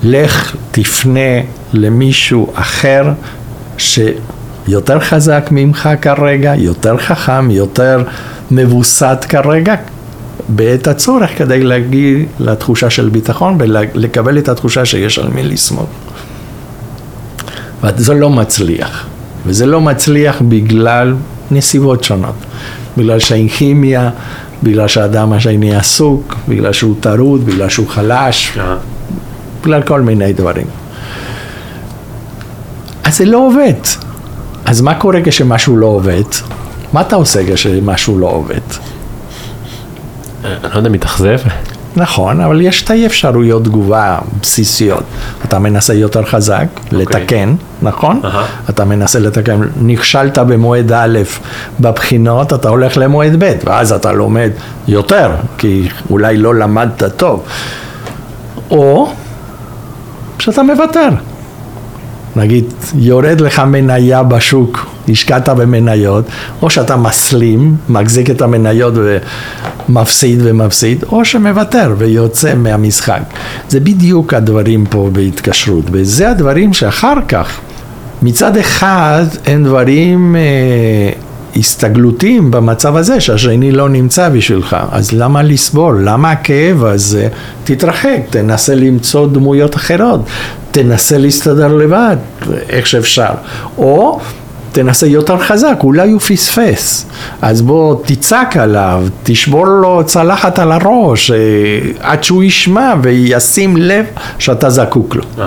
[0.02, 1.40] לך תפנה
[1.72, 3.12] למישהו אחר
[3.78, 8.04] שיותר חזק ממך כרגע, יותר חכם, יותר
[8.50, 9.74] מבוסת כרגע,
[10.48, 16.09] בעת הצורך כדי להגיע לתחושה של ביטחון ולקבל את התחושה שיש על מי לסמוך.
[17.82, 19.06] וזה לא מצליח.
[19.46, 21.14] וזה לא מצליח בגלל
[21.50, 22.34] נסיבות שונות.
[22.96, 24.10] בגלל שאין כימיה,
[24.62, 28.58] בגלל שהאדם השני עסוק, בגלל שהוא טרוד, בגלל שהוא חלש,
[29.62, 30.66] בגלל כל מיני דברים.
[33.04, 33.80] אז זה לא עובד.
[34.64, 36.22] אז מה קורה כשמשהו לא עובד?
[36.92, 38.60] מה אתה עושה כשמשהו לא עובד?
[40.44, 41.38] אני לא יודע, מתאכזב?
[41.96, 45.04] נכון, אבל יש שתי אפשרויות תגובה בסיסיות.
[45.44, 46.80] אתה מנסה יותר חזק, okay.
[46.84, 46.98] אוקיי.
[46.98, 48.20] לתקן, נכון?
[48.24, 48.70] Uh-huh.
[48.70, 51.18] אתה מנסה לתקן, נכשלת במועד א'
[51.80, 54.50] בבחינות, אתה הולך למועד ב', ואז אתה לומד
[54.88, 57.42] יותר, כי אולי לא למדת טוב.
[58.70, 59.12] או
[60.38, 61.08] שאתה מוותר.
[62.36, 66.24] נגיד, יורד לך מניה בשוק, השקעת במניות,
[66.62, 73.22] או שאתה מסלים, מחזיק את המניות ומפסיד ומפסיד, או שמוותר ויוצא מהמשחק.
[73.68, 77.60] זה בדיוק הדברים פה בהתקשרות, וזה הדברים שאחר כך,
[78.22, 81.12] מצד אחד הם דברים אה,
[81.56, 86.02] הסתגלותיים במצב הזה שהשני לא נמצא בשבילך, אז למה לסבול?
[86.04, 87.28] למה הכאב הזה?
[87.64, 90.20] תתרחק, תנסה למצוא דמויות אחרות,
[90.70, 92.16] תנסה להסתדר לבד,
[92.68, 93.30] איך שאפשר.
[93.78, 94.20] או
[94.72, 97.06] תנסה יותר חזק, אולי הוא פספס.
[97.42, 101.36] אז בוא תצעק עליו, תשבור לו צלחת על הראש, אה,
[102.00, 104.04] עד שהוא ישמע וישים לב
[104.38, 105.22] שאתה זקוק לו.
[105.22, 105.42] Uh-huh.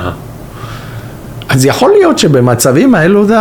[1.50, 3.36] אז יכול להיות שבמצבים האלו זה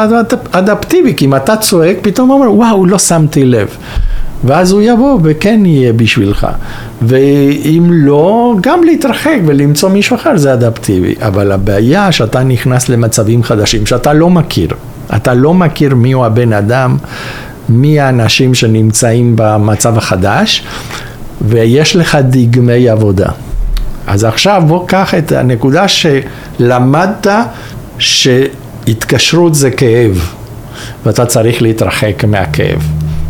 [0.50, 3.76] אדפטיבי, כי אם אתה צועק, פתאום אומר, וואו, לא שמתי לב.
[4.44, 6.46] ואז הוא יבוא וכן יהיה בשבילך.
[7.02, 11.14] ואם לא, גם להתרחק ולמצוא מישהו אחר זה אדפטיבי.
[11.20, 14.68] אבל הבעיה שאתה נכנס למצבים חדשים שאתה לא מכיר.
[15.16, 16.96] אתה לא מכיר מיהו הבן אדם,
[17.68, 20.64] מי האנשים שנמצאים במצב החדש,
[21.40, 23.28] ויש לך דגמי עבודה.
[24.06, 27.26] אז עכשיו בוא קח את הנקודה שלמדת
[27.98, 30.32] שהתקשרות זה כאב,
[31.06, 32.88] ואתה צריך להתרחק מהכאב.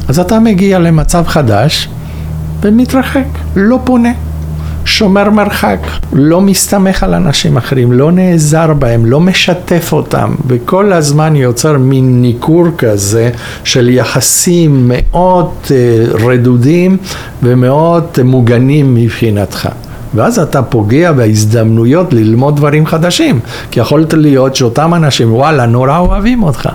[0.08, 1.88] אז אתה מגיע למצב חדש
[2.60, 4.12] ומתרחק, לא פונה,
[4.92, 5.78] שומר מרחק,
[6.12, 12.22] לא מסתמך על אנשים אחרים, לא נעזר בהם, לא משתף אותם, וכל הזמן יוצר מין
[12.22, 13.30] ניכור כזה
[13.64, 15.76] של יחסים מאוד אה,
[16.26, 16.96] רדודים
[17.42, 19.68] ומאוד מוגנים מבחינתך.
[20.14, 26.42] ואז אתה פוגע בהזדמנויות ללמוד דברים חדשים, כי יכולת להיות שאותם אנשים, וואלה, נורא אוהבים
[26.42, 26.68] אותך.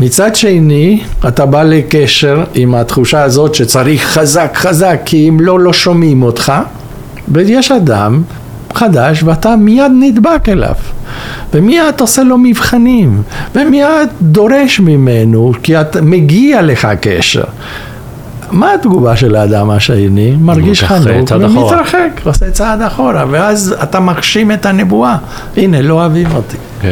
[0.00, 5.72] מצד שני, אתה בא לקשר עם התחושה הזאת שצריך חזק חזק, כי אם לא, לא
[5.72, 6.52] שומעים אותך,
[7.30, 8.22] ויש אדם
[8.74, 10.74] חדש ואתה מיד נדבק אליו.
[11.54, 13.22] ומיד עושה לו מבחנים,
[13.54, 17.44] ומיד דורש ממנו, כי את, מגיע לך קשר.
[18.50, 20.36] מה התגובה של האדם השני?
[20.40, 25.16] מרגיש חנוק ומתרחק, עושה צעד אחורה, ואז אתה מגשים את הנבואה.
[25.56, 26.56] הנה, לא אוהבים אותי.
[26.82, 26.84] Okay.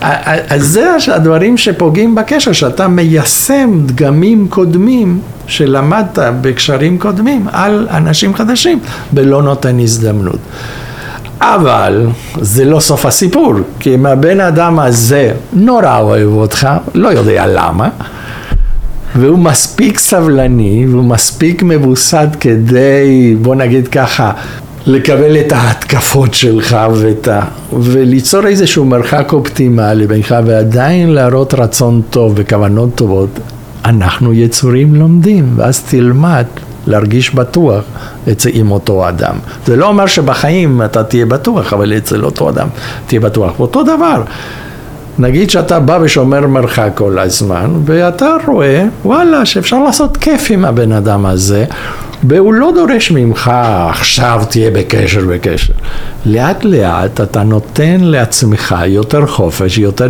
[0.00, 8.78] אז זה הדברים שפוגעים בקשר, שאתה מיישם דגמים קודמים שלמדת בקשרים קודמים על אנשים חדשים
[9.12, 10.38] ולא נותן הזדמנות.
[11.40, 12.06] אבל
[12.40, 17.88] זה לא סוף הסיפור, כי אם הבן אדם הזה נורא אוהב אותך, לא יודע למה,
[19.16, 24.32] והוא מספיק סבלני והוא מספיק מבוסד כדי, בוא נגיד ככה,
[24.88, 27.40] לקבל את ההתקפות שלך ואת ה...
[27.72, 33.30] וליצור איזשהו מרחק אופטימלי בינך ועדיין להראות רצון טוב וכוונות טובות.
[33.84, 36.44] אנחנו יצורים לומדים, ואז תלמד
[36.86, 37.84] להרגיש בטוח
[38.32, 39.34] אצל עם אותו אדם.
[39.66, 42.68] זה לא אומר שבחיים אתה תהיה בטוח, אבל אצל אותו אדם
[43.06, 43.60] תהיה בטוח.
[43.60, 44.22] אותו דבר.
[45.18, 50.92] נגיד שאתה בא ושומר מרחק כל הזמן, ואתה רואה, וואלה, שאפשר לעשות כיף עם הבן
[50.92, 51.64] אדם הזה,
[52.22, 53.50] והוא לא דורש ממך
[53.88, 55.72] עכשיו תהיה בקשר בקשר.
[56.26, 60.08] לאט לאט אתה נותן לעצמך יותר חופש, יותר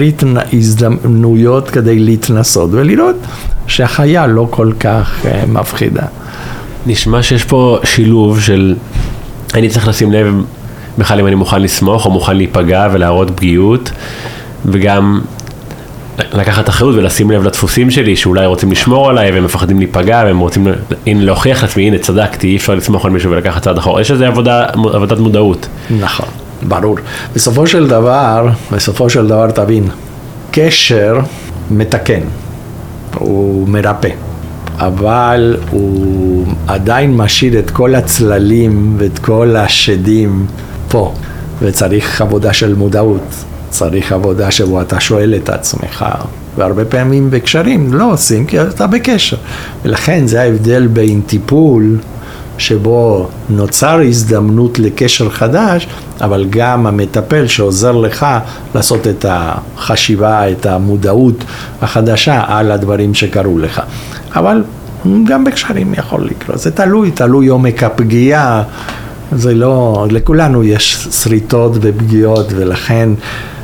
[0.53, 3.17] הזדמנויות כדי להתנסות ולראות
[3.67, 6.03] שהחיה לא כל כך uh, מפחידה.
[6.87, 8.75] נשמע שיש פה שילוב של
[9.55, 10.35] אני צריך לשים לב
[10.99, 13.91] בכלל אם אני מוכן לסמוך או מוכן להיפגע ולהראות פגיעות
[14.67, 15.21] וגם
[16.33, 20.67] לקחת אחריות ולשים לב לדפוסים שלי שאולי רוצים לשמור עליי והם מפחדים להיפגע והם רוצים
[21.07, 24.27] הנה, להוכיח לעצמי הנה צדקתי אי אפשר לסמוך על מישהו ולקחת צעד אחורה יש איזה
[24.27, 25.69] עבודה, עבודת מודעות.
[26.01, 26.29] נכון,
[26.63, 26.97] ברור.
[27.35, 29.85] בסופו של דבר, בסופו של דבר תבין,
[30.51, 31.21] קשר
[31.71, 32.21] מתקן,
[33.15, 34.09] הוא מרפא.
[34.79, 40.47] אבל הוא עדיין משאיר את כל הצללים ואת כל השדים
[40.89, 41.15] פה,
[41.61, 43.45] וצריך עבודה של מודעות.
[43.71, 46.05] צריך עבודה שבו אתה שואל את עצמך,
[46.57, 49.37] והרבה פעמים בקשרים לא עושים כי אתה בקשר.
[49.85, 51.99] ולכן זה ההבדל בין טיפול
[52.59, 55.87] שבו נוצר הזדמנות לקשר חדש,
[56.21, 58.27] אבל גם המטפל שעוזר לך
[58.75, 61.45] לעשות את החשיבה, את המודעות
[61.83, 63.83] החדשה על הדברים שקרו לך.
[64.35, 64.65] אבל
[65.25, 68.63] גם בקשרים יכול לקרות, זה תלוי, תלוי עומק הפגיעה,
[69.33, 73.09] זה לא, לכולנו יש שריטות ופגיעות ולכן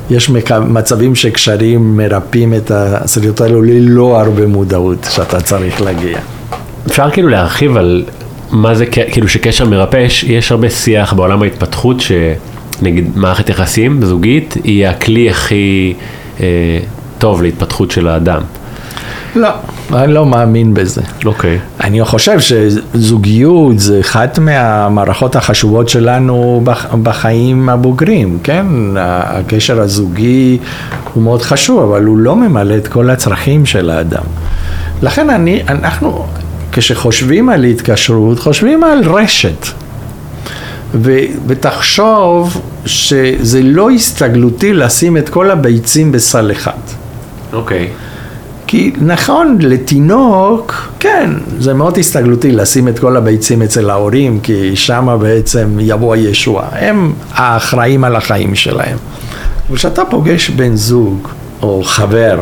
[0.09, 0.29] יש
[0.67, 6.19] מצבים שקשרים מרפאים את הסרטות האלו ללא הרבה מודעות שאתה צריך להגיע.
[6.87, 8.05] אפשר כאילו להרחיב על
[8.51, 14.87] מה זה כאילו שקשר מרפא, יש הרבה שיח בעולם ההתפתחות שנגיד מערכת יחסים זוגית היא
[14.87, 15.93] הכלי הכי
[16.39, 16.45] אה,
[17.17, 18.41] טוב להתפתחות של האדם.
[19.35, 19.49] לא,
[19.93, 21.01] אני לא מאמין בזה.
[21.25, 21.57] אוקיי.
[21.57, 21.83] Okay.
[21.83, 26.63] אני חושב שזוגיות זה אחת מהמערכות החשובות שלנו
[27.03, 28.65] בחיים הבוגרים, כן?
[28.97, 30.57] הקשר הזוגי
[31.13, 34.23] הוא מאוד חשוב, אבל הוא לא ממלא את כל הצרכים של האדם.
[35.01, 36.25] לכן אני, אנחנו,
[36.71, 39.67] כשחושבים על התקשרות, חושבים על רשת.
[40.93, 41.17] ו,
[41.47, 46.71] ותחשוב שזה לא הסתגלותי לשים את כל הביצים בסל אחד.
[47.53, 47.87] אוקיי.
[47.87, 48.14] Okay.
[48.67, 55.17] כי נכון, לתינוק, כן, זה מאוד הסתגלותי לשים את כל הביצים אצל ההורים, כי שם
[55.21, 56.65] בעצם יבוא הישוע.
[56.71, 58.97] הם האחראים על החיים שלהם.
[59.71, 61.27] וכשאתה פוגש בן זוג
[61.61, 62.41] או חבר,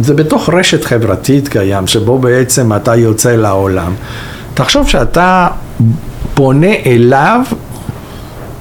[0.00, 3.92] זה בתוך רשת חברתית קיים, שבו בעצם אתה יוצא לעולם.
[4.54, 5.48] תחשוב שאתה
[6.34, 7.40] פונה אליו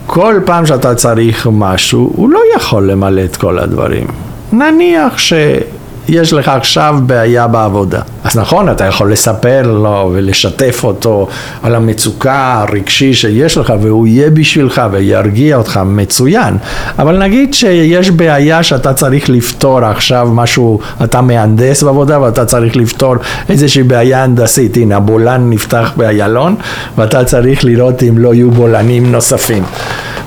[0.05, 4.07] כל פעם שאתה צריך משהו, הוא לא יכול למלא את כל הדברים.
[4.53, 5.33] נניח ש...
[6.11, 8.01] יש לך עכשיו בעיה בעבודה.
[8.23, 11.27] אז נכון, אתה יכול לספר לו ולשתף אותו
[11.63, 16.57] על המצוקה הרגשי שיש לך, והוא יהיה בשבילך וירגיע אותך מצוין.
[16.99, 23.15] אבל נגיד שיש בעיה שאתה צריך לפתור עכשיו משהו, אתה מהנדס בעבודה ואתה צריך לפתור
[23.49, 24.77] איזושהי בעיה הנדסית.
[24.77, 26.55] הנה, הבולען נפתח באיילון,
[26.97, 29.63] ואתה צריך לראות אם לא יהיו בולענים נוספים.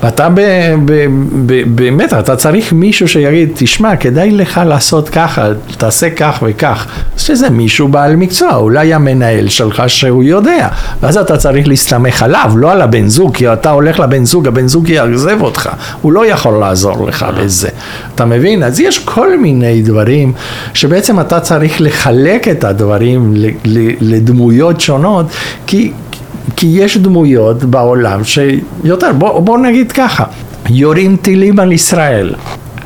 [0.04, 0.40] ואתה ב,
[0.84, 1.06] ב,
[1.46, 6.86] ב, באמת, אתה צריך מישהו שיגיד, תשמע, כדאי לך לעשות ככה, תעשה כך וכך.
[7.16, 10.68] שזה מישהו בעל מקצוע, אולי המנהל שלך שהוא יודע.
[11.02, 14.66] ואז אתה צריך להסתמך עליו, לא על הבן זוג, כי אתה הולך לבן זוג, הבן
[14.66, 15.70] זוג יעזב אותך,
[16.02, 17.68] הוא לא יכול לעזור לך בזה.
[18.14, 18.62] אתה מבין?
[18.62, 20.32] אז יש כל מיני דברים
[20.74, 23.34] שבעצם אתה צריך לחלק את הדברים
[24.00, 25.26] לדמויות שונות,
[25.66, 25.92] כי
[26.56, 30.24] כי יש דמויות בעולם שיותר, בוא, בוא נגיד ככה,
[30.70, 32.34] יורים טילים על ישראל.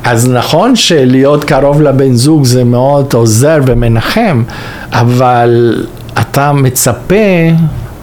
[0.09, 4.43] אז נכון שלהיות קרוב לבן זוג זה מאוד עוזר ומנחם,
[4.91, 5.83] אבל
[6.19, 7.15] אתה מצפה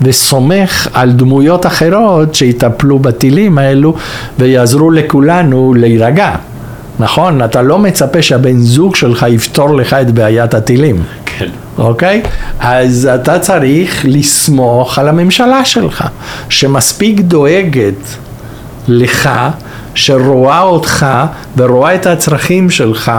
[0.02, 3.94] וסומך על דמויות אחרות שיטפלו בטילים האלו
[4.38, 6.30] ויעזרו לכולנו להירגע.
[6.98, 7.44] נכון?
[7.44, 11.02] אתה לא מצפה שהבן זוג שלך יפתור לך את בעיית הטילים.
[11.26, 11.48] כן.
[11.78, 12.22] אוקיי?
[12.60, 16.04] אז אתה צריך לסמוך על הממשלה שלך,
[16.48, 18.16] שמספיק דואגת
[18.88, 19.30] לך,
[19.96, 21.06] שרואה אותך
[21.56, 23.12] ורואה את הצרכים שלך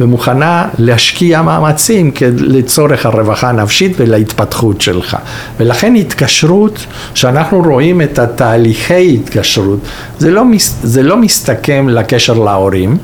[0.00, 5.16] ומוכנה להשקיע מאמצים לצורך הרווחה הנפשית ולהתפתחות שלך.
[5.60, 9.78] ולכן התקשרות, שאנחנו רואים את התהליכי התקשרות,
[10.18, 10.42] זה לא,
[10.82, 12.96] זה לא מסתכם לקשר להורים,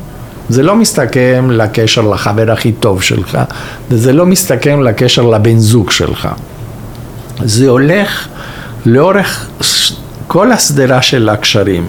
[0.49, 3.39] זה לא מסתכם לקשר לחבר הכי טוב שלך,
[3.91, 6.29] וזה לא מסתכם לקשר לבן זוג שלך.
[7.45, 8.29] זה הולך
[8.87, 9.49] לאורך
[10.27, 11.89] כל השדרה של הקשרים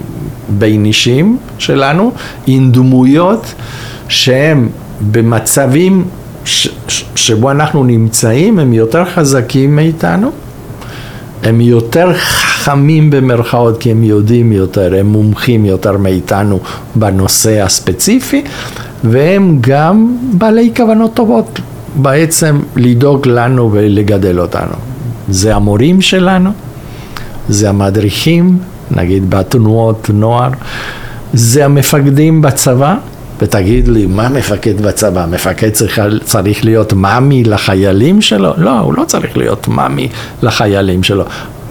[0.58, 2.12] בין אישים שלנו
[2.46, 3.54] עם דמויות
[4.08, 4.68] שהם
[5.10, 6.04] במצבים
[6.44, 10.30] ש- ש- שבו אנחנו נמצאים הם יותר חזקים מאיתנו
[11.42, 16.58] הם יותר חכמים במרכאות כי הם יודעים יותר, הם מומחים יותר מאיתנו
[16.94, 18.42] בנושא הספציפי
[19.04, 21.60] והם גם בעלי כוונות טובות
[21.96, 24.72] בעצם לדאוג לנו ולגדל אותנו.
[25.28, 26.50] זה המורים שלנו,
[27.48, 28.58] זה המדריכים,
[28.90, 30.50] נגיד בתנועות נוער,
[31.32, 32.94] זה המפקדים בצבא,
[33.42, 35.26] ותגיד לי, מה מפקד בצבא?
[35.30, 38.52] מפקד צריך, צריך להיות מאמי לחיילים שלו?
[38.56, 40.08] לא, הוא לא צריך להיות מאמי
[40.42, 41.24] לחיילים שלו.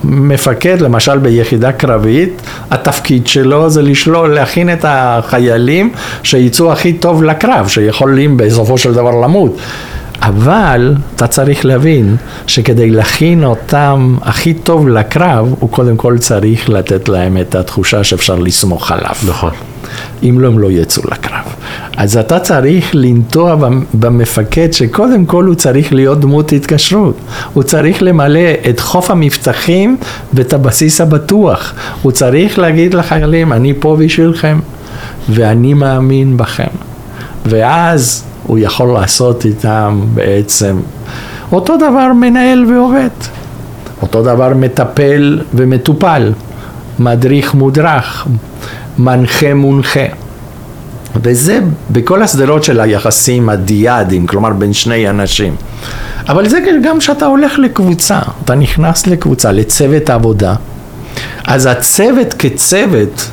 [0.03, 5.91] מפקד, למשל ביחידה קרבית, התפקיד שלו זה לשלול, להכין את החיילים
[6.23, 9.57] שיצאו הכי טוב לקרב, שיכולים בסופו של דבר למות.
[10.21, 12.15] אבל אתה צריך להבין
[12.47, 18.35] שכדי להכין אותם הכי טוב לקרב, הוא קודם כל צריך לתת להם את התחושה שאפשר
[18.35, 19.15] לסמוך עליו.
[19.27, 19.51] נכון.
[20.23, 21.55] אם לא, הם לא יצאו לקרב.
[21.97, 23.55] אז אתה צריך לנטוע
[23.93, 27.17] במפקד שקודם כל הוא צריך להיות דמות התקשרות.
[27.53, 29.97] הוא צריך למלא את חוף המבטחים
[30.33, 31.73] ואת הבסיס הבטוח.
[32.01, 34.59] הוא צריך להגיד לחיילים, אני פה בשבילכם,
[35.29, 36.73] ואני מאמין בכם.
[37.45, 40.79] ואז הוא יכול לעשות איתם בעצם
[41.51, 43.09] אותו דבר מנהל ועובד.
[44.01, 46.33] אותו דבר מטפל ומטופל,
[46.99, 48.27] מדריך מודרך,
[48.99, 50.05] מנחה מונחה.
[51.23, 51.59] וזה
[51.91, 55.55] בכל הסדרות של היחסים הדיאדיים, כלומר בין שני אנשים.
[56.29, 60.55] אבל זה גם כשאתה הולך לקבוצה, אתה נכנס לקבוצה, לצוות עבודה,
[61.43, 63.29] אז הצוות כצוות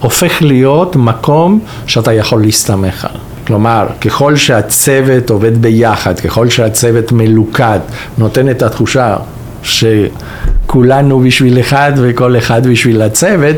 [0.00, 3.35] הופך להיות מקום שאתה יכול להסתמך עליו.
[3.46, 7.78] כלומר, ככל שהצוות עובד ביחד, ככל שהצוות מלוכד,
[8.18, 9.16] נותן את התחושה
[9.62, 13.56] שכולנו בשביל אחד וכל אחד בשביל הצוות,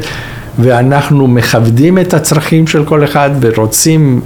[0.58, 4.20] ואנחנו מכבדים את הצרכים של כל אחד ורוצים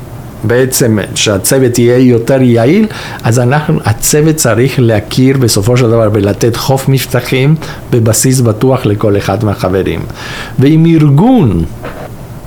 [0.44, 2.86] בעצם שהצוות יהיה יותר יעיל,
[3.22, 7.54] אז אנחנו, הצוות צריך להכיר בסופו של דבר ולתת חוף מבטחים
[7.90, 10.00] בבסיס בטוח לכל אחד מהחברים.
[10.58, 11.64] ואם ארגון,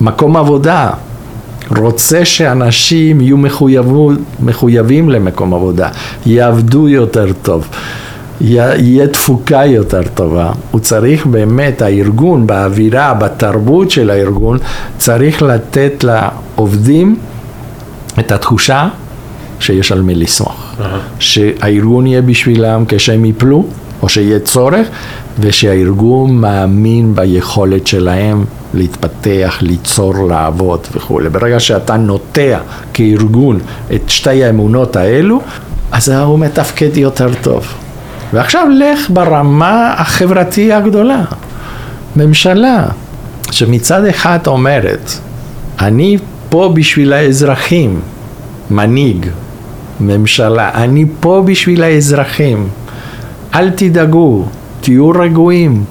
[0.00, 0.90] מקום עבודה,
[1.70, 5.88] רוצה שאנשים יהיו מחויבו, מחויבים למקום עבודה,
[6.26, 7.68] יעבדו יותר טוב.
[8.40, 14.58] יהיה תפוקה יותר טובה, הוא צריך באמת, הארגון, באווירה, בתרבות של הארגון,
[14.98, 17.16] צריך לתת לעובדים
[18.18, 18.88] את התחושה
[19.60, 20.74] שיש על מי לסמוך.
[20.78, 20.82] Uh-huh.
[21.18, 23.66] שהארגון יהיה בשבילם כשהם יפלו,
[24.06, 24.86] או שיהיה צורך,
[25.40, 28.44] ושהארגון מאמין ביכולת שלהם
[28.74, 31.28] להתפתח, ליצור, לעבוד וכולי.
[31.28, 32.58] ברגע שאתה נוטע
[32.94, 33.58] כארגון
[33.94, 35.40] את שתי האמונות האלו,
[35.92, 37.66] אז הוא מתפקד יותר טוב.
[38.32, 41.24] ועכשיו לך ברמה החברתי הגדולה.
[42.16, 42.86] ממשלה
[43.50, 45.10] שמצד אחד אומרת,
[45.78, 48.00] אני פה בשביל האזרחים,
[48.70, 49.26] מנהיג,
[50.00, 52.68] ממשלה, אני פה בשביל האזרחים.
[53.56, 54.44] אל תדאגו,
[54.80, 55.84] תהיו רגועים.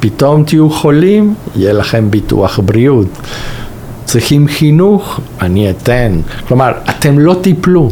[0.00, 3.06] פתאום תהיו חולים, יהיה לכם ביטוח בריאות.
[4.04, 6.20] צריכים חינוך, אני אתן.
[6.48, 7.90] כלומר, אתם לא תיפלו.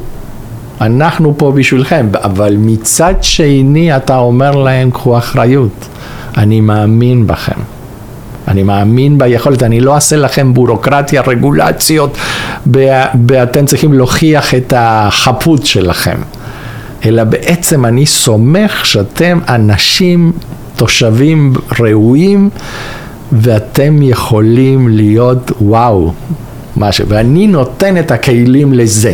[0.81, 5.89] אנחנו פה בשבילכם, אבל מצד שני אתה אומר להם, קחו אחריות.
[6.37, 7.61] אני מאמין בכם.
[8.49, 12.19] אני מאמין ביכולת, אני לא אעשה לכם בירוקרטיה, רגולציות,
[13.29, 16.17] ואתם צריכים להוכיח את החפות שלכם.
[17.07, 20.33] אלא בעצם אני סומך שאתם אנשים,
[20.77, 22.51] תושבים ראויים,
[23.33, 26.13] ואתם יכולים להיות וואו,
[26.77, 29.13] משהו, ואני נותן את הכלים לזה.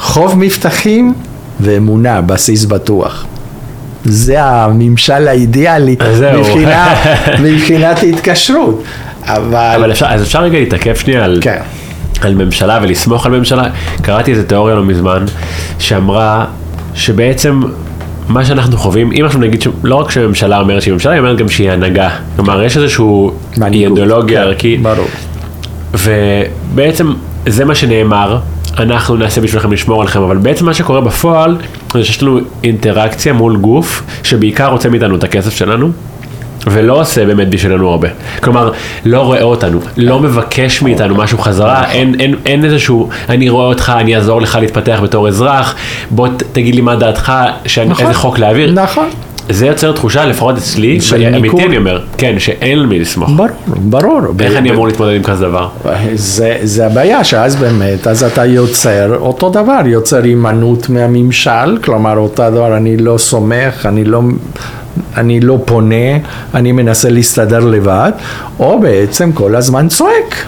[0.00, 1.14] חוב מבטחים
[1.60, 3.26] ואמונה, בסיס בטוח.
[4.04, 5.96] זה הממשל האידיאלי
[6.38, 6.94] מבחינה,
[7.44, 8.82] מבחינת התקשרות.
[9.22, 9.72] אבל...
[9.76, 11.60] אבל אפשר, אז אפשר רגע להתעכב שנייה על, כן.
[12.20, 13.64] על ממשלה ולסמוך על ממשלה.
[14.02, 15.24] קראתי איזה תיאוריה לא מזמן,
[15.78, 16.45] שאמרה
[16.96, 17.62] שבעצם
[18.28, 21.48] מה שאנחנו חווים, אם אנחנו נגיד שלא רק שהממשלה אומרת שהיא ממשלה, היא אומרת גם
[21.48, 22.10] שהיא הנהגה.
[22.36, 23.32] כלומר, יש איזשהו
[23.64, 24.82] אידיאולוגיה כן, ערכית.
[24.82, 25.06] ברור.
[25.94, 27.12] ובעצם
[27.46, 28.38] זה מה שנאמר,
[28.78, 31.56] אנחנו נעשה בשבילכם לשמור עליכם, אבל בעצם מה שקורה בפועל,
[31.92, 35.90] זה שיש לנו אינטראקציה מול גוף, שבעיקר רוצה מאיתנו את הכסף שלנו.
[36.66, 38.08] ולא עושה באמת בשבילנו הרבה.
[38.40, 38.72] כלומר,
[39.04, 43.92] לא רואה אותנו, לא מבקש מאיתנו משהו חזרה, אין, אין, אין איזשהו, אני רואה אותך,
[43.96, 45.74] אני אעזור לך להתפתח בתור אזרח,
[46.10, 47.32] בוא ת, תגיד לי מה דעתך,
[47.66, 48.06] שאני, נכון.
[48.06, 48.72] איזה חוק להעביר.
[48.72, 49.08] נכון.
[49.48, 50.98] זה יוצר תחושה, לפחות אצלי,
[51.36, 51.64] אמיתי.
[51.64, 53.30] אני אומר, כן, שאין על מי לסמוך.
[53.36, 54.20] ברור, ברור.
[54.40, 55.68] איך ב- אני אמור להתמודד עם כזה דבר?
[56.14, 62.50] זה, זה הבעיה שאז באמת, אז אתה יוצר אותו דבר, יוצר הימנעות מהממשל, כלומר אותו
[62.50, 64.20] דבר, אני לא סומך, אני לא,
[65.16, 66.18] אני לא פונה,
[66.54, 68.12] אני מנסה להסתדר לבד,
[68.58, 70.44] או בעצם כל הזמן צועק.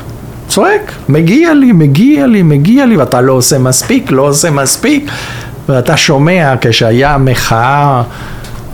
[0.48, 5.10] צועק, מגיע לי, מגיע לי, מגיע לי, ואתה לא עושה מספיק, לא עושה מספיק,
[5.68, 8.02] ואתה שומע כשהיה מחאה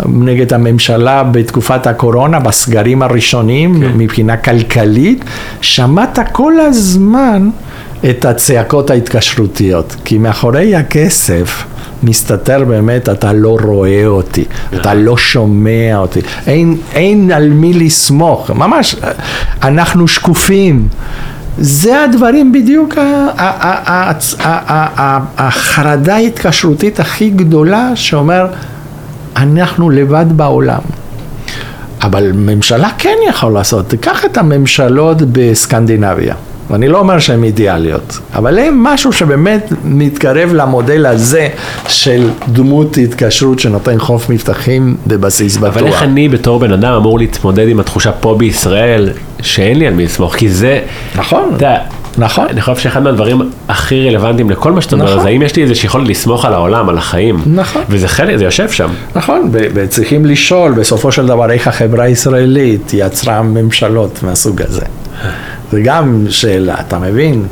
[0.06, 3.90] נגד הממשלה בתקופת הקורונה, בסגרים הראשונים, כן.
[3.96, 5.24] מבחינה כלכלית,
[5.60, 7.50] שמעת כל הזמן
[8.10, 11.64] את הצעקות ההתקשרותיות, כי מאחורי הכסף
[12.02, 18.50] מסתתר באמת, אתה לא רואה אותי, אתה לא שומע אותי, אין, אין על מי לסמוך,
[18.50, 18.96] ממש,
[19.62, 20.88] אנחנו שקופים.
[21.58, 22.94] זה הדברים בדיוק,
[25.38, 28.46] החרדה ההתקשרותית הכי גדולה שאומר,
[29.36, 30.80] אנחנו לבד בעולם.
[32.02, 36.34] אבל ממשלה כן יכול לעשות, תיקח את הממשלות בסקנדינביה,
[36.70, 41.48] ואני לא אומר שהן אידיאליות, אבל הן משהו שבאמת מתקרב למודל הזה
[41.88, 45.76] של דמות התקשרות שנותן חוף מבטחים בבסיס בטוח.
[45.76, 49.10] אבל איך אני בתור בן אדם אמור להתמודד עם התחושה פה בישראל,
[49.40, 50.80] שאין לי על מי לסמוך, כי זה...
[51.16, 51.76] נכון, אתה
[52.18, 52.46] נכון.
[52.50, 55.22] אני חושב שאחד מהדברים הכי רלוונטיים לכל מה שאתה אומר, נכון.
[55.22, 57.42] זה האם יש לי איזושהי יכולת לסמוך על העולם, על החיים.
[57.46, 57.82] נכון.
[57.88, 58.88] וזה חלק, זה יושב שם.
[59.16, 64.84] נכון, וצריכים לשאול בסופו של דבר איך החברה הישראלית יצרה ממשלות מהסוג הזה.
[65.72, 67.46] זה גם שאלה, אתה מבין?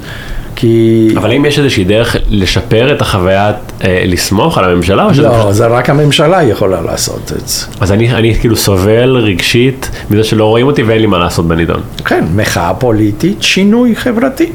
[0.63, 1.09] כי...
[1.17, 3.53] אבל האם יש איזושהי דרך לשפר את החוויה,
[3.85, 5.27] אה, לסמוך על הממשלה, לא, פשוט...
[5.51, 7.67] זה רק הממשלה יכולה לעשות את זה.
[7.81, 11.81] אז אני, אני כאילו סובל רגשית מזה שלא רואים אותי ואין לי מה לעשות בנידון.
[12.05, 14.53] כן, מחאה פוליטית, שינוי חברתי.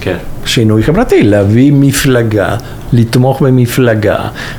[0.00, 0.16] כן.
[0.44, 2.56] שינוי חברתי, להביא מפלגה,
[2.92, 4.18] לתמוך במפלגה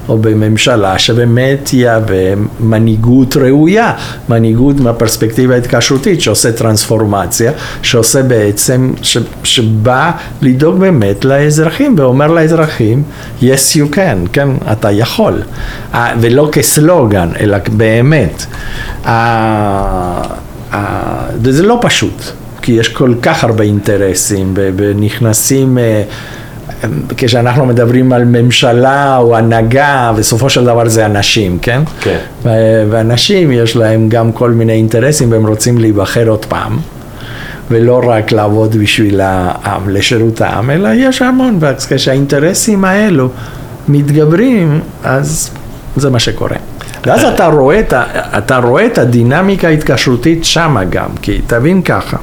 [0.09, 3.93] או בממשלה שבאמת יהווה מנהיגות ראויה,
[4.29, 10.11] מנהיגות מהפרספקטיבה ההתקשרותית שעושה טרנספורמציה, שעושה בעצם, ש, שבא
[10.41, 13.03] לדאוג באמת לאזרחים ואומר לאזרחים,
[13.41, 15.41] yes you can, כן, אתה יכול,
[16.19, 18.45] ולא כסלוגן, אלא באמת.
[21.41, 22.40] וזה לא פשוט.
[22.61, 26.03] כי יש כל כך הרבה אינטרסים ונכנסים, אה,
[27.17, 31.81] כשאנחנו מדברים על ממשלה או הנהגה, בסופו של דבר זה אנשים, כן?
[32.01, 32.17] כן.
[32.89, 36.79] ואנשים יש להם גם כל מיני אינטרסים והם רוצים להיבחר עוד פעם.
[37.71, 43.29] ולא רק לעבוד בשביל העם, לשירות העם, אלא יש המון, וכשהאינטרסים האלו
[43.87, 45.51] מתגברים, אז
[45.95, 46.57] זה מה שקורה.
[47.05, 47.81] ואז אתה רואה,
[48.37, 52.17] אתה רואה את הדינמיקה ההתקשרותית שמה גם, כי תבין ככה,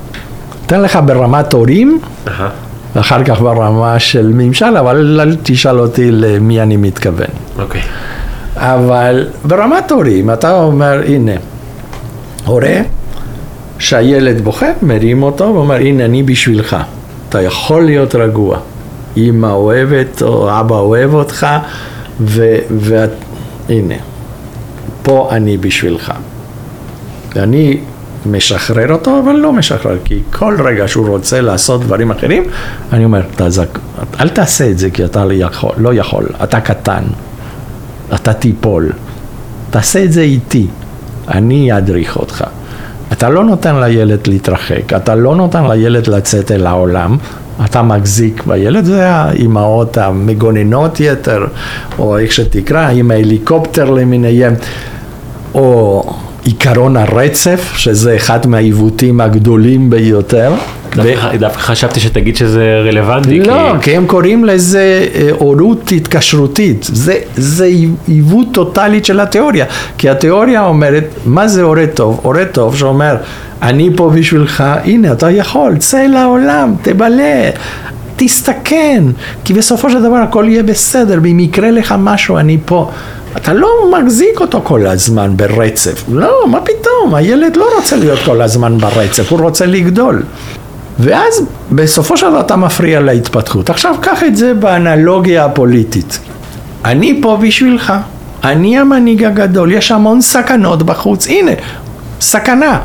[0.69, 2.49] אתן לך ברמת הורים, אהה.
[2.97, 7.27] ואחר כך ברמה של ממשל, אבל אל תשאל אותי למי אני מתכוון.
[7.59, 7.81] אוקיי.
[8.57, 11.33] אבל ברמת הורים, אתה אומר, הנה,
[12.47, 12.81] הורה
[13.79, 16.77] שהילד בוכה, מרים אותו ואומר, הנה, אני בשבילך.
[17.29, 18.59] אתה יכול להיות רגוע.
[19.17, 21.47] אמא אוהבת או אבא אוהב אותך,
[22.21, 23.95] והנה,
[25.03, 26.13] פה אני בשבילך.
[27.35, 27.79] ואני
[28.27, 32.45] משחרר אותו, אבל לא משחרר, כי כל רגע שהוא רוצה לעשות דברים אחרים,
[32.93, 33.79] אני אומר, תזק,
[34.21, 37.03] אל תעשה את זה כי אתה לא יכול, לא יכול, אתה קטן,
[38.15, 38.93] אתה תיפול,
[39.71, 40.67] תעשה את זה איתי,
[41.29, 42.45] אני אדריך אותך.
[43.13, 47.17] אתה לא נותן לילד להתרחק, אתה לא נותן לילד לצאת אל העולם,
[47.65, 51.47] אתה מחזיק בילד, זה האימהות המגוננות יתר,
[51.99, 54.55] או איך שתקרא, עם ההליקופטר למיניהם,
[55.55, 56.03] או
[56.49, 60.53] עיקרון הרצף, שזה אחד מהעיוותים הגדולים ביותר.
[60.97, 63.41] דווקא דווקא חשבתי שתגיד שזה רלוונטי.
[63.41, 63.85] לא, כי...
[63.85, 66.87] כי הם קוראים לזה אה, הורות התקשרותית.
[66.93, 67.69] זה, זה
[68.07, 69.65] עיוות טוטאלית של התיאוריה.
[69.99, 72.21] כי התיאוריה אומרת, מה זה הורה טוב?
[72.23, 73.17] הורה טוב שאומר,
[73.63, 77.51] אני פה בשבילך, הנה, אתה יכול, צא לעולם, תבלה.
[78.17, 79.03] תסתכן,
[79.45, 82.91] כי בסופו של דבר הכל יהיה בסדר, ואם יקרה לך משהו, אני פה.
[83.37, 86.05] אתה לא מחזיק אותו כל הזמן ברצף.
[86.09, 90.23] לא, מה פתאום, הילד לא רוצה להיות כל הזמן ברצף, הוא רוצה לגדול.
[90.99, 93.71] ואז בסופו של דבר אתה מפריע להתפתחות.
[93.71, 96.19] עכשיו קח את זה באנלוגיה הפוליטית.
[96.85, 97.93] אני פה בשבילך,
[98.45, 101.53] אני המנהיג הגדול, יש המון סכנות בחוץ, הנה,
[102.21, 102.81] סכנה.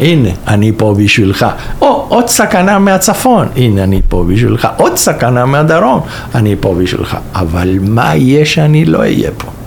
[0.00, 1.46] הנה, אני פה בשבילך.
[1.80, 4.68] או עוד סכנה מהצפון, הנה, אני פה בשבילך.
[4.76, 6.00] עוד סכנה מהדרום,
[6.34, 7.16] אני פה בשבילך.
[7.34, 9.61] אבל מה יהיה שאני לא אהיה פה?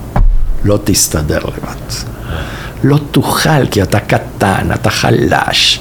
[0.64, 1.76] לא תסתדר לבד.
[2.84, 5.80] לא תוכל כי אתה קטן, אתה חלש,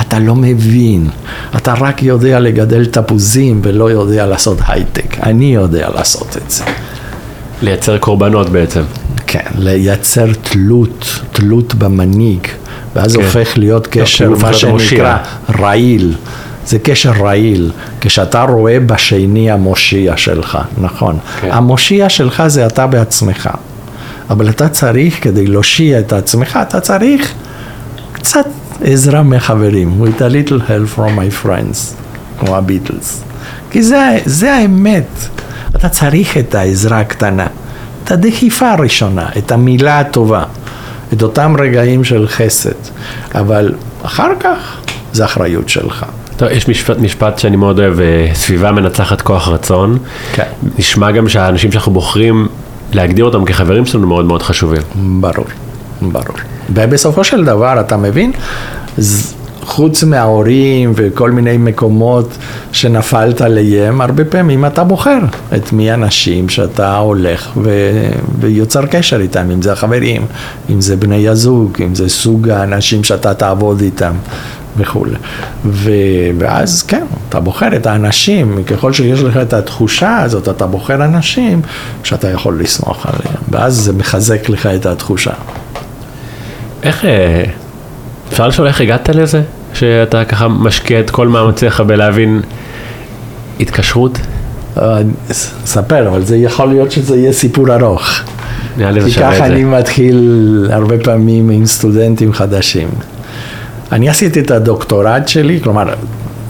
[0.00, 1.08] אתה לא מבין,
[1.56, 5.18] אתה רק יודע לגדל תפוזים ולא יודע לעשות הייטק.
[5.22, 6.64] אני יודע לעשות את זה.
[7.62, 8.82] לייצר קורבנות בעצם.
[9.26, 12.46] כן, לייצר תלות, תלות במנהיג,
[12.94, 13.22] ואז כן.
[13.22, 15.16] הופך להיות קשר, מה שנקרא.
[15.58, 16.14] רעיל.
[16.66, 17.70] זה קשר רעיל,
[18.00, 21.18] כשאתה רואה בשני המושיע שלך, נכון.
[21.40, 21.48] כן.
[21.52, 23.50] המושיע שלך זה אתה בעצמך.
[24.32, 27.32] אבל אתה צריך, כדי להושיע את עצמך, אתה צריך
[28.12, 28.46] קצת
[28.84, 30.02] עזרה מחברים.
[30.02, 31.76] With a little help from my friends,
[32.40, 33.22] כמו הביטלס.
[33.70, 35.06] כי זה, זה האמת.
[35.76, 37.46] אתה צריך את העזרה הקטנה,
[38.04, 40.44] את הדחיפה הראשונה, את המילה הטובה,
[41.12, 42.70] את אותם רגעים של חסד.
[43.34, 44.80] אבל אחר כך
[45.12, 46.06] זה אחריות שלך.
[46.36, 49.98] טוב, יש משפט, משפט שאני מאוד אוהב, אה, סביבה מנצחת כוח רצון.
[50.32, 50.44] כן.
[50.78, 52.48] נשמע גם שהאנשים שאנחנו בוחרים
[52.94, 54.82] להגדיר אותם כחברים שלנו מאוד מאוד חשובים.
[55.20, 55.46] ברור,
[56.02, 56.36] ברור.
[56.74, 58.32] ובסופו של דבר, אתה מבין,
[59.64, 62.36] חוץ מההורים וכל מיני מקומות
[62.72, 65.18] שנפלת עליהם, הרבה פעמים אתה בוחר
[65.56, 67.70] את מי האנשים שאתה הולך ו...
[68.40, 70.26] ויוצר קשר איתם, אם זה החברים,
[70.70, 74.12] אם זה בני הזוג, אם זה סוג האנשים שאתה תעבוד איתם.
[74.76, 75.14] וכולי.
[75.64, 75.90] ו...
[76.38, 81.62] ואז כן, אתה בוחר את האנשים, ככל שיש לך את התחושה הזאת, אתה בוחר אנשים
[82.04, 85.32] שאתה יכול לסמוך עליהם, ואז זה מחזק לך את התחושה.
[86.82, 87.44] איך, אה,
[88.32, 89.42] אפשר לשאול איך הגעת לזה?
[89.74, 92.40] שאתה ככה משקיע את כל מאמציך בלהבין
[93.60, 94.18] התקשרות?
[94.78, 94.98] אה,
[95.64, 98.10] ספר, אבל זה יכול להיות שזה יהיה סיפור ארוך.
[98.76, 99.70] נראה לי זה כי שווה ככה את אני זה.
[99.70, 102.88] מתחיל הרבה פעמים עם סטודנטים חדשים.
[103.92, 105.94] אני עשיתי את הדוקטורט שלי, כלומר,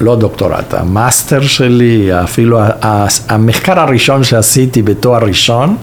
[0.00, 2.60] לא דוקטורט, המאסטר שלי, אפילו
[3.28, 5.76] המחקר הראשון שעשיתי בתואר ראשון,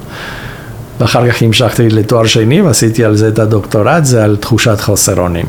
[0.99, 5.45] ואחר כך המשכתי לתואר שני ועשיתי על זה את הדוקטורט, זה על תחושת חוסר אונים.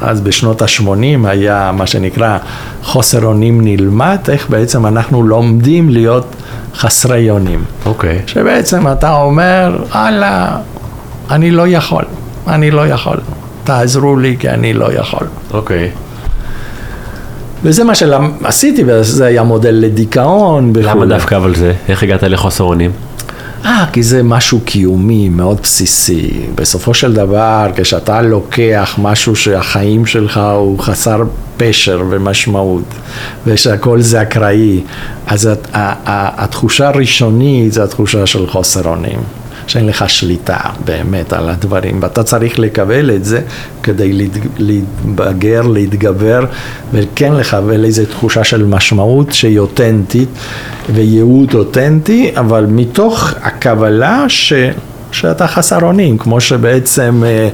[0.00, 2.38] אז בשנות ה-80 היה מה שנקרא
[2.82, 6.26] חוסר אונים נלמד, איך בעצם אנחנו לומדים להיות
[6.74, 7.64] חסרי אונים.
[7.86, 8.22] אוקיי.
[8.26, 10.56] שבעצם אתה אומר, הלאה,
[11.30, 12.04] אני לא יכול,
[12.48, 13.16] אני לא יכול,
[13.68, 15.26] תעזרו לי כי אני לא יכול.
[15.50, 15.90] אוקיי.
[17.64, 20.72] וזה מה שעשיתי, וזה היה מודל לדיכאון.
[20.76, 21.08] למה וכולי.
[21.08, 21.72] דווקא אבל זה?
[21.88, 22.90] איך הגעת לחוסר אונים?
[23.64, 26.30] אה, כי זה משהו קיומי מאוד בסיסי.
[26.54, 31.22] בסופו של דבר, כשאתה לוקח משהו שהחיים שלך הוא חסר
[31.56, 32.84] פשר ומשמעות,
[33.46, 34.80] ושהכל זה אקראי,
[35.26, 35.68] אז הת-
[36.38, 39.18] התחושה הראשונית זה התחושה של חוסר אונים.
[39.68, 43.40] שאין לך שליטה באמת על הדברים, ואתה צריך לקבל את זה
[43.82, 46.44] כדי להתבגר, להתגבר,
[46.92, 50.28] וכן לקבל איזו תחושה של משמעות שהיא אותנטית
[50.94, 54.52] וייעוד אותנטי, אבל מתוך הקבלה ש...
[55.12, 57.48] שאתה חסר אונים, כמו שבעצם אה,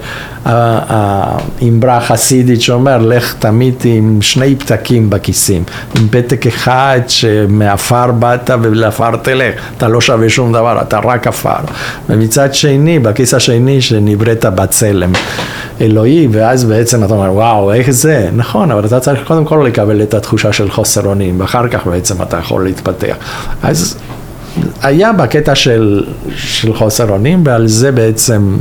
[0.88, 5.62] האמרה החסידית שאומר, לך תמיד עם שני פתקים בכיסים,
[5.98, 11.64] עם פתק אחד שמעפר באת ולעפר תלך, אתה לא שווה שום דבר, אתה רק עפר.
[12.08, 15.12] ומצד שני, בכיס השני שנבראת בצלם
[15.80, 18.28] אלוהי, ואז בעצם אתה אומר, וואו, איך זה?
[18.36, 22.22] נכון, אבל אתה צריך קודם כל לקבל את התחושה של חוסר אונים, ואחר כך בעצם
[22.22, 23.16] אתה יכול להתפתח.
[23.62, 23.96] אז
[24.84, 26.04] היה בקטע של,
[26.36, 28.56] של חוסר אונים, ועל זה בעצם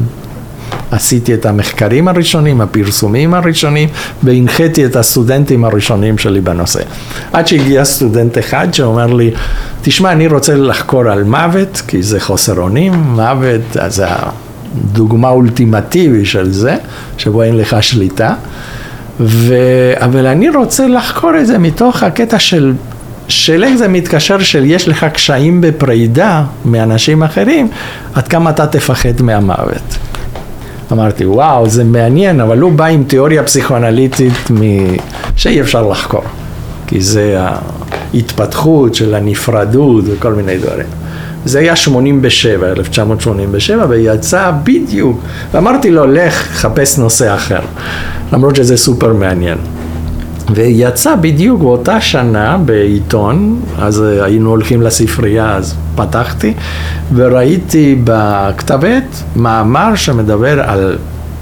[0.92, 3.90] עשיתי את המחקרים הראשונים, הפרסומים הראשונים,
[4.24, 6.82] והנחיתי את הסטודנטים הראשונים שלי בנושא.
[7.34, 9.32] עד שהגיע סטודנט אחד שאומר לי,
[9.82, 16.52] תשמע, אני רוצה לחקור על מוות, כי זה חוסר אונים, מוות, אז הדוגמה האולטימטיבי של
[16.52, 16.76] זה,
[17.18, 18.34] שבו אין לך שליטה.
[19.20, 19.56] ו...
[19.96, 22.74] אבל אני רוצה לחקור את זה מתוך הקטע של
[23.28, 27.68] של איך זה מתקשר של יש לך קשיים בפרידה מאנשים אחרים,
[28.14, 29.98] עד כמה אתה תפחד מהמוות.
[30.92, 34.62] אמרתי, וואו, זה מעניין, אבל הוא בא עם תיאוריה פסיכואנליטית מ...
[35.36, 36.24] שאי אפשר לחקור,
[36.88, 37.40] כי זה
[38.14, 40.88] ההתפתחות של הנפרדות וכל מיני דברים.
[41.46, 45.22] זה היה 87, 1987, ויצא בדיוק,
[45.54, 47.60] ואמרתי לו, לך, חפש נושא אחר,
[48.34, 49.58] למרות שזה סופר מעניין.
[50.56, 56.54] ויצא בדיוק באותה שנה בעיתון, אז היינו הולכים לספרייה, אז פתחתי,
[57.16, 60.97] וראיתי בכתב עת מאמר שמדבר על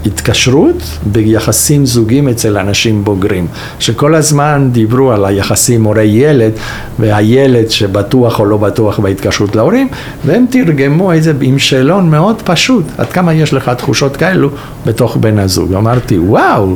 [0.05, 3.47] התקשרות ביחסים זוגיים אצל אנשים בוגרים,
[3.79, 6.51] שכל הזמן דיברו על היחסים הורי-ילד
[6.99, 9.87] והילד שבטוח או לא בטוח בהתקשרות להורים,
[10.25, 14.49] והם תרגמו את זה עם שאלון מאוד פשוט, עד כמה יש לך תחושות כאלו
[14.85, 15.73] בתוך בן הזוג.
[15.73, 16.75] אמרתי, וואו,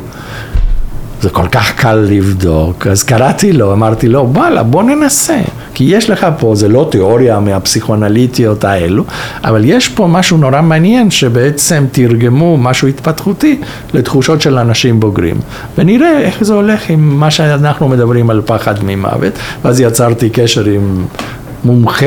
[1.26, 5.38] זה כל כך קל לבדוק, אז קראתי לו, אמרתי לו, וואלה, בוא ננסה,
[5.74, 9.04] כי יש לך פה, זה לא תיאוריה מהפסיכואנליטיות האלו,
[9.44, 13.60] אבל יש פה משהו נורא מעניין שבעצם תרגמו משהו התפתחותי
[13.94, 15.36] לתחושות של אנשים בוגרים,
[15.78, 21.04] ונראה איך זה הולך עם מה שאנחנו מדברים על פחד ממוות, ואז יצרתי קשר עם
[21.64, 22.06] מומחה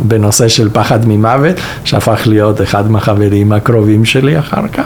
[0.00, 4.84] בנושא של פחד ממוות, שהפך להיות אחד מהחברים הקרובים שלי אחר כך,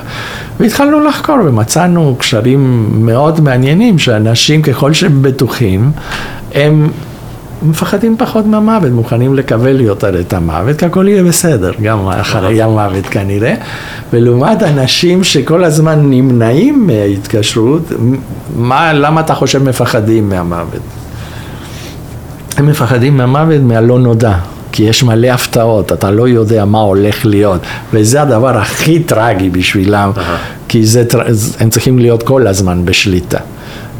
[0.60, 5.90] והתחלנו לחקור ומצאנו קשרים מאוד מעניינים, שאנשים ככל שהם בטוחים,
[6.54, 6.90] הם
[7.62, 13.06] מפחדים פחות מהמוות, מוכנים לקבל יותר את המוות, כי הכל יהיה בסדר, גם אחרי המוות
[13.06, 13.54] כנראה.
[14.12, 17.92] ולעומת אנשים שכל הזמן נמנעים מההתקשרות,
[18.56, 21.01] מה, למה אתה חושב מפחדים מהמוות?
[22.62, 24.34] הם מפחדים מהמוות מהלא נודע,
[24.72, 27.60] כי יש מלא הפתעות, אתה לא יודע מה הולך להיות,
[27.92, 30.20] וזה הדבר הכי טרגי בשבילם, uh-huh.
[30.68, 31.04] כי זה,
[31.60, 33.38] הם צריכים להיות כל הזמן בשליטה.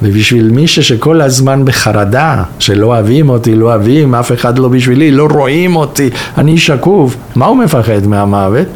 [0.03, 5.29] ובשביל מישהו שכל הזמן בחרדה, שלא אוהבים אותי, לא אוהבים, אף אחד לא בשבילי, לא
[5.31, 8.67] רואים אותי, אני שקוף, מה הוא מפחד מהמוות?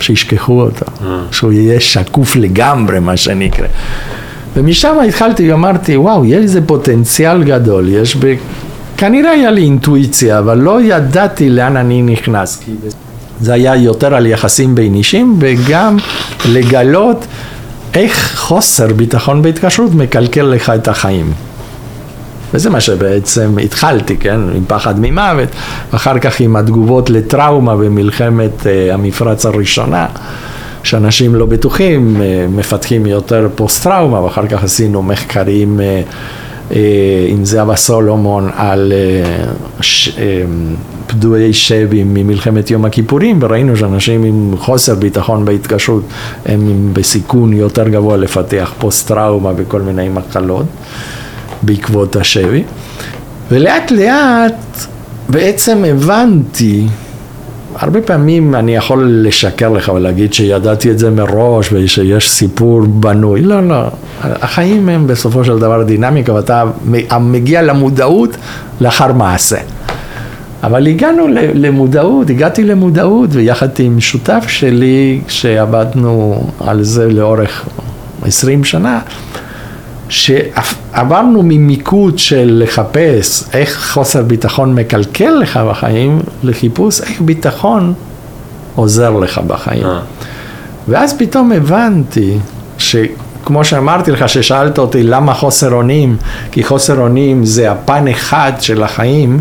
[0.00, 1.34] שישכחו אותו, uh-huh.
[1.34, 3.66] שהוא יהיה שקוף לגמרי, מה שנקרא.
[4.56, 8.34] ומשם התחלתי ואמרתי, וואו, יש איזה פוטנציאל גדול, יש ב...
[8.96, 12.62] כנראה היה לי אינטואיציה, אבל לא ידעתי לאן אני נכנס.
[13.40, 15.96] זה היה יותר על יחסים בין אישים, וגם
[16.48, 17.26] לגלות
[17.94, 21.32] איך חוסר ביטחון בהתקשרות מקלקל לך את החיים.
[22.54, 25.48] וזה מה שבעצם התחלתי, כן, עם פחד ממוות,
[25.90, 30.06] אחר כך עם התגובות לטראומה במלחמת uh, המפרץ הראשונה,
[30.82, 32.20] שאנשים לא בטוחים, uh,
[32.50, 36.02] מפתחים יותר פוסט-טראומה, ואחר כך עשינו מחקרים אה,
[37.28, 39.52] עם זהבה סולומון על אה,
[40.18, 40.42] אה,
[41.06, 46.02] פדויי שבי ממלחמת יום הכיפורים וראינו שאנשים עם חוסר ביטחון בהתקשרות
[46.46, 50.66] הם בסיכון יותר גבוה לפתח פוסט טראומה וכל מיני מחלות
[51.62, 52.62] בעקבות השבי.
[53.50, 54.86] ולאט לאט
[55.28, 56.86] בעצם הבנתי
[57.74, 63.68] הרבה פעמים אני יכול לשקר לך ולהגיד שידעתי את זה מראש ושיש סיפור בנוי, לא,
[63.68, 63.82] לא,
[64.22, 66.64] החיים הם בסופו של דבר דינמיקה ואתה
[67.20, 68.36] מגיע למודעות
[68.80, 69.58] לאחר מעשה.
[70.62, 77.64] אבל הגענו למודעות, הגעתי למודעות ויחד עם שותף שלי שעבדנו על זה לאורך
[78.22, 79.00] עשרים שנה,
[80.08, 87.94] שעברנו ממיקוד של לחפש איך חוסר ביטחון מקלקל לך בחיים, לחיפוש איך ביטחון
[88.74, 89.84] עוזר לך בחיים.
[89.84, 90.00] אה.
[90.88, 92.38] ואז פתאום הבנתי
[92.78, 96.16] שכמו שאמרתי לך, ששאלת אותי למה חוסר אונים,
[96.52, 99.40] כי חוסר אונים זה הפן אחד של החיים,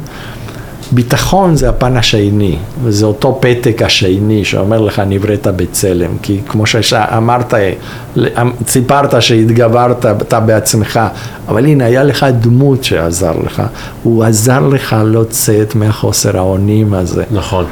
[0.93, 7.53] ביטחון זה הפן השני, וזה אותו פתק השני שאומר לך נבראת בצלם, כי כמו שאמרת,
[8.67, 10.99] סיפרת שהתגברת אתה בעצמך,
[11.47, 13.63] אבל הנה היה לך דמות שעזר לך,
[14.03, 17.23] הוא עזר לך לצאת מהחוסר האונים הזה.
[17.31, 17.65] נכון.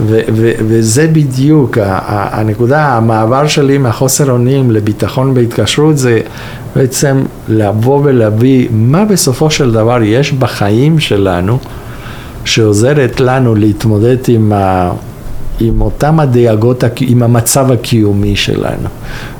[0.00, 6.20] ו- ו- וזה בדיוק הנקודה, המעבר שלי מהחוסר אונים לביטחון בהתקשרות זה
[6.76, 11.58] בעצם לבוא ולהביא מה בסופו של דבר יש בחיים שלנו
[12.48, 14.90] שעוזרת לנו להתמודד עם, ה,
[15.60, 18.88] עם אותם הדאגות, עם המצב הקיומי שלנו,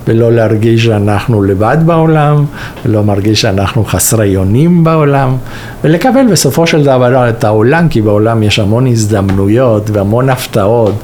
[0.08, 2.44] ולא להרגיש שאנחנו לבד בעולם,
[2.84, 5.36] ולא מרגיש שאנחנו חסרי אונים בעולם,
[5.84, 10.94] ולקבל בסופו של דבר את העולם, כי בעולם יש המון הזדמנויות והמון הפתעות.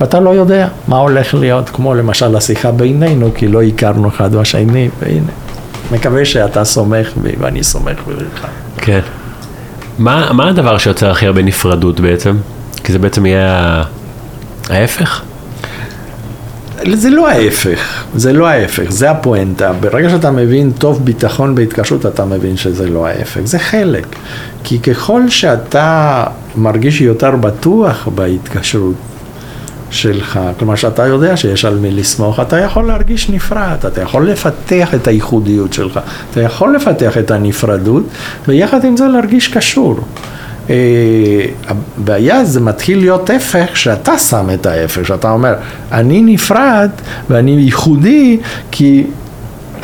[0.00, 4.88] ואתה לא יודע מה הולך להיות, כמו למשל השיחה בינינו, כי לא הכרנו אחד בשני,
[5.02, 5.32] והנה.
[5.92, 8.46] מקווה שאתה סומך בי ואני סומך בך.
[8.76, 9.00] כן.
[9.98, 12.36] מה, מה הדבר שיוצר הכי הרבה נפרדות בעצם?
[12.84, 13.82] כי זה בעצם יהיה
[14.70, 15.22] ההפך?
[16.92, 19.72] זה לא ההפך, זה לא ההפך, זה הפואנטה.
[19.72, 24.06] ברגע שאתה מבין טוב ביטחון בהתקשרות, אתה מבין שזה לא ההפך, זה חלק.
[24.64, 26.24] כי ככל שאתה
[26.56, 28.94] מרגיש יותר בטוח בהתקשרות
[29.90, 34.94] שלך, כלומר שאתה יודע שיש על מי לסמוך, אתה יכול להרגיש נפרד, אתה יכול לפתח
[34.94, 38.02] את הייחודיות שלך, אתה יכול לפתח את הנפרדות,
[38.48, 40.00] ויחד עם זה להרגיש קשור.
[40.70, 40.76] אה,
[41.68, 45.54] הבעיה זה מתחיל להיות הפך שאתה שם את ההפך, שאתה אומר,
[45.92, 46.90] אני נפרד
[47.30, 48.38] ואני ייחודי
[48.70, 49.04] כי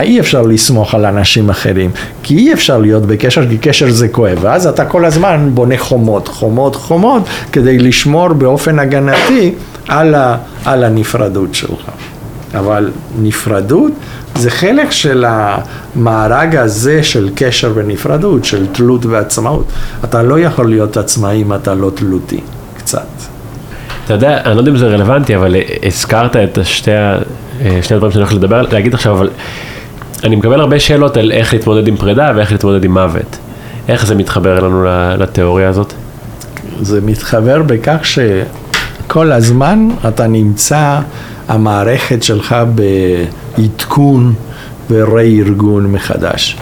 [0.00, 1.90] אי אפשר לסמוך על אנשים אחרים,
[2.22, 6.28] כי אי אפשר להיות בקשר, כי קשר זה כואב, ואז אתה כל הזמן בונה חומות,
[6.28, 7.22] חומות, חומות,
[7.52, 9.52] כדי לשמור באופן הגנתי
[9.90, 11.90] על, ה, על הנפרדות שלך.
[12.54, 13.92] אבל נפרדות
[14.34, 19.64] זה חלק של המארג הזה של קשר ונפרדות, של תלות ועצמאות.
[20.04, 22.40] אתה לא יכול להיות עצמאי אם אתה לא תלותי,
[22.76, 23.06] קצת.
[24.04, 26.90] אתה יודע, אני לא יודע אם זה רלוונטי, אבל הזכרת את שתי,
[27.82, 29.30] שני הדברים שאני הולך לדבר, להגיד עכשיו, אבל
[30.24, 33.38] אני מקבל הרבה שאלות על איך להתמודד עם פרידה ואיך להתמודד עם מוות.
[33.88, 34.84] איך זה מתחבר לנו
[35.18, 35.92] לתיאוריה הזאת?
[36.80, 37.98] זה מתחבר בכך
[39.10, 40.98] שכל הזמן אתה נמצא,
[41.48, 44.34] המערכת שלך בעדכון
[44.90, 46.56] ורה-ארגון מחדש.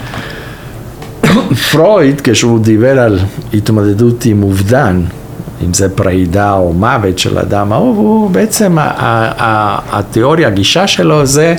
[1.72, 3.18] פרויד, כשהוא דיבר על
[3.55, 5.03] התמודדות עם אובדן,
[5.64, 8.76] אם זה פרידה או מוות של אדם אהוב, הוא בעצם,
[9.90, 11.55] התיאוריה, הגישה שלו זה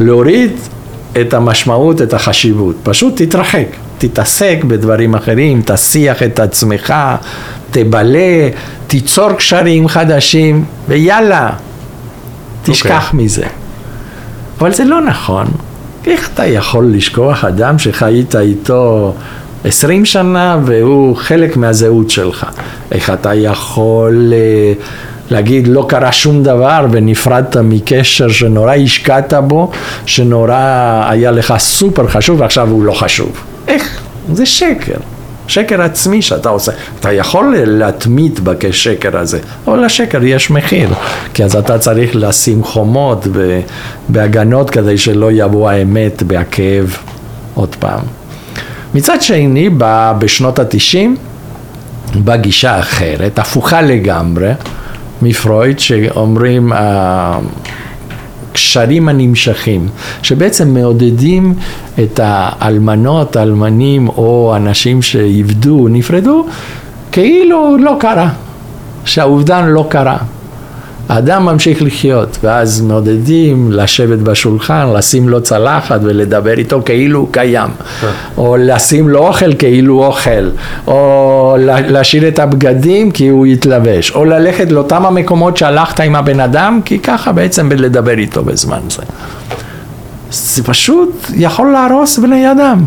[0.00, 0.52] להוריד
[1.20, 2.76] את המשמעות, את החשיבות.
[2.82, 3.66] פשוט תתרחק,
[3.98, 6.94] תתעסק בדברים אחרים, תסיח את עצמך,
[7.72, 8.48] תבלה,
[8.86, 11.50] תיצור קשרים חדשים, ויאללה,
[12.62, 13.16] תשכח okay.
[13.16, 13.46] מזה.
[14.58, 15.46] אבל זה לא נכון.
[16.06, 19.14] איך אתה יכול לשכוח אדם שחיית איתו
[19.64, 22.46] עשרים שנה והוא חלק מהזהות שלך?
[22.92, 24.32] איך אתה יכול...
[24.78, 24.82] Uh,
[25.32, 29.70] להגיד לא קרה שום דבר ונפרדת מקשר שנורא השקעת בו,
[30.06, 33.30] שנורא היה לך סופר חשוב ועכשיו הוא לא חשוב.
[33.68, 34.00] איך?
[34.32, 34.96] זה שקר.
[35.48, 36.72] שקר עצמי שאתה עושה.
[37.00, 40.88] אתה יכול להתמיד בשקר הזה, אבל לשקר יש מחיר,
[41.34, 43.26] כי אז אתה צריך לשים חומות
[44.08, 46.96] בהגנות כדי שלא יבוא האמת בהכאב
[47.54, 48.00] עוד פעם.
[48.94, 49.70] מצד שני,
[50.18, 51.16] בשנות התשעים,
[52.16, 54.52] בגישה אחרת, הפוכה לגמרי,
[55.22, 56.72] מפרויד שאומרים
[58.52, 59.88] הקשרים הנמשכים,
[60.22, 61.54] שבעצם מעודדים
[62.02, 66.46] את האלמנות, האלמנים או אנשים שאיבדו, נפרדו,
[67.12, 68.28] כאילו לא קרה,
[69.04, 70.16] שהאובדן לא קרה.
[71.12, 77.70] האדם ממשיך לחיות, ואז מעודדים לשבת בשולחן, לשים לו צלחת ולדבר איתו כאילו הוא קיים,
[78.36, 80.50] או לשים לו אוכל כאילו הוא אוכל,
[80.86, 86.80] או להשאיר את הבגדים כי הוא יתלבש, או ללכת לאותם המקומות שהלכת עם הבן אדם,
[86.84, 89.02] כי ככה בעצם לדבר איתו בזמן זה.
[90.30, 92.84] זה פשוט יכול להרוס בני אדם,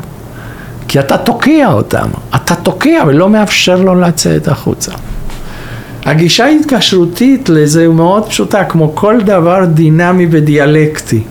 [0.88, 4.92] כי אתה תוקע אותם, אתה תוקע ולא מאפשר לו לצאת החוצה.
[6.06, 11.22] הגישה ההתקשרותית לזה היא מאוד פשוטה, כמו כל דבר דינמי ודיאלקטי.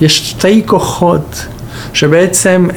[0.00, 1.46] יש שתי כוחות
[1.92, 2.68] שבעצם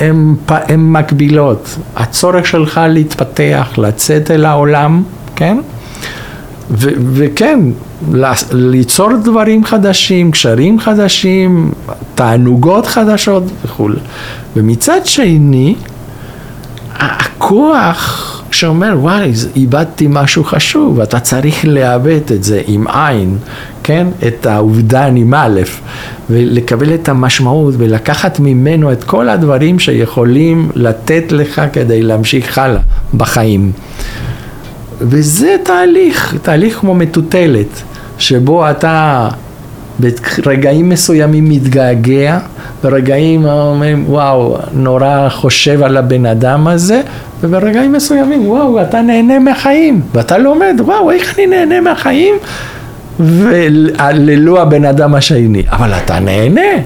[0.50, 1.76] הן מקבילות.
[1.96, 5.04] הצורך שלך להתפתח, לצאת אל העולם,
[5.36, 5.58] כן?
[6.72, 7.60] ו- וכן,
[8.52, 11.72] ליצור דברים חדשים, קשרים חדשים,
[12.16, 14.00] תענוגות חדשות וכולי.
[14.56, 15.76] ומצד שני,
[17.00, 23.38] הכוח שאומר, וואי, איבדתי משהו חשוב, אתה צריך לאבד את זה עם עין,
[23.84, 24.08] כן?
[24.28, 25.62] את האובדן עם א',
[26.30, 32.82] ולקבל את המשמעות ולקחת ממנו את כל הדברים שיכולים לתת לך כדי להמשיך הלאה
[33.14, 33.72] בחיים.
[35.01, 37.82] וזה תהליך, תהליך כמו מטוטלת,
[38.18, 39.30] שבו אתה
[40.43, 42.39] ברגעים מסוימים מתגעגע,
[42.84, 47.01] ברגעים אומרים, וואו, נורא חושב על הבן אדם הזה,
[47.46, 52.36] וברגעים מסוימים, וואו, אתה נהנה מהחיים, ואתה לומד, וואו, איך אני נהנה מהחיים,
[53.20, 56.82] וללא הבן אדם השני, אבל אתה נהנה.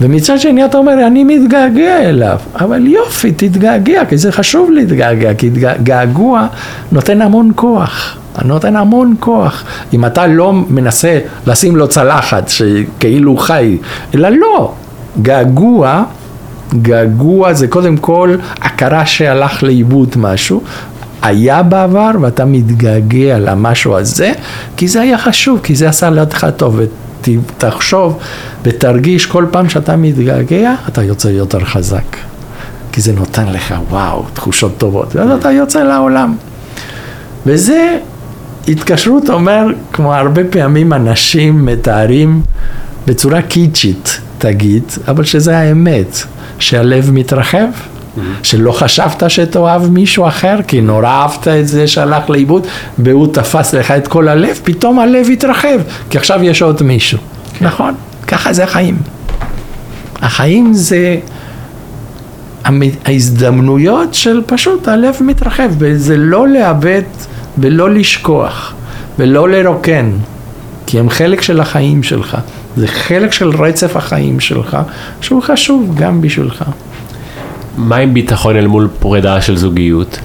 [0.00, 5.50] ומצד שני אתה אומר, אני מתגעגע אליו, אבל יופי, תתגעגע, כי זה חשוב להתגעגע, כי
[5.82, 6.46] געגוע
[6.92, 8.16] נותן המון כוח.
[8.44, 9.64] נותן המון כוח.
[9.92, 13.78] אם אתה לא מנסה לשים לו צלחת שכאילו חי,
[14.14, 14.72] אלא לא,
[15.22, 16.02] געגוע,
[16.82, 20.62] געגוע זה קודם כל הכרה שהלך לאיבוד משהו,
[21.22, 24.32] היה בעבר ואתה מתגעגע למשהו הזה,
[24.76, 26.80] כי זה היה חשוב, כי זה עשה לך טוב.
[27.24, 28.18] ותחשוב
[28.62, 32.16] ותרגיש כל פעם שאתה מתגעגע, אתה יוצא יותר חזק.
[32.92, 35.16] כי זה נותן לך, וואו, תחושות טובות.
[35.16, 36.36] ואז אתה יוצא לעולם.
[37.46, 37.98] וזה,
[38.68, 42.42] התקשרות אומר, כמו הרבה פעמים אנשים מתארים
[43.06, 46.22] בצורה קיצ'ית, תגיד, אבל שזה האמת,
[46.64, 47.66] שהלב מתרחב.
[48.42, 52.66] שלא חשבת שתאהב מישהו אחר, כי נורא אהבת את זה שהלך לאיבוד,
[52.98, 55.78] והוא תפס לך את כל הלב, פתאום הלב התרחב,
[56.10, 57.18] כי עכשיו יש עוד מישהו.
[57.58, 57.66] כן.
[57.66, 57.94] נכון?
[58.26, 58.96] ככה זה החיים.
[60.22, 61.16] החיים זה
[63.04, 67.02] ההזדמנויות של פשוט הלב מתרחב, וזה לא לאבד
[67.58, 68.74] ולא לשכוח
[69.18, 70.10] ולא לרוקן,
[70.86, 72.36] כי הם חלק של החיים שלך.
[72.76, 74.76] זה חלק של רצף החיים שלך,
[75.20, 76.64] שהוא חשוב גם בשבילך.
[77.76, 80.18] מה עם ביטחון אל מול פרידה של זוגיות?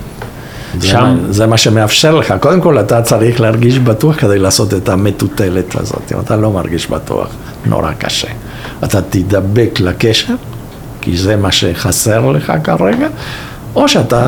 [0.79, 0.97] זה שם...
[0.97, 2.33] מה, זה מה שמאפשר לך.
[2.39, 6.11] קודם כל אתה צריך להרגיש בטוח כדי לעשות את המטוטלת הזאת.
[6.15, 7.27] אם אתה לא מרגיש בטוח,
[7.65, 8.27] נורא קשה.
[8.83, 10.35] אתה תדבק לקשר,
[11.01, 13.07] כי זה מה שחסר לך כרגע,
[13.75, 14.27] או שאתה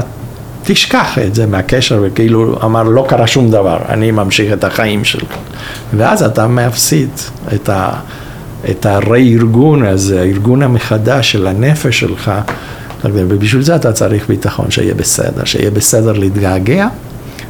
[0.74, 5.36] תשכח את זה מהקשר וכאילו אמר לא קרה שום דבר, אני ממשיך את החיים שלך.
[5.98, 7.10] ואז אתה מפסיד
[7.56, 7.90] את, ה,
[8.70, 12.32] את הרה-ארגון הזה, הארגון המחדש של הנפש שלך.
[13.04, 16.88] ובשביל זה אתה צריך ביטחון, שיהיה בסדר, שיהיה בסדר להתגעגע,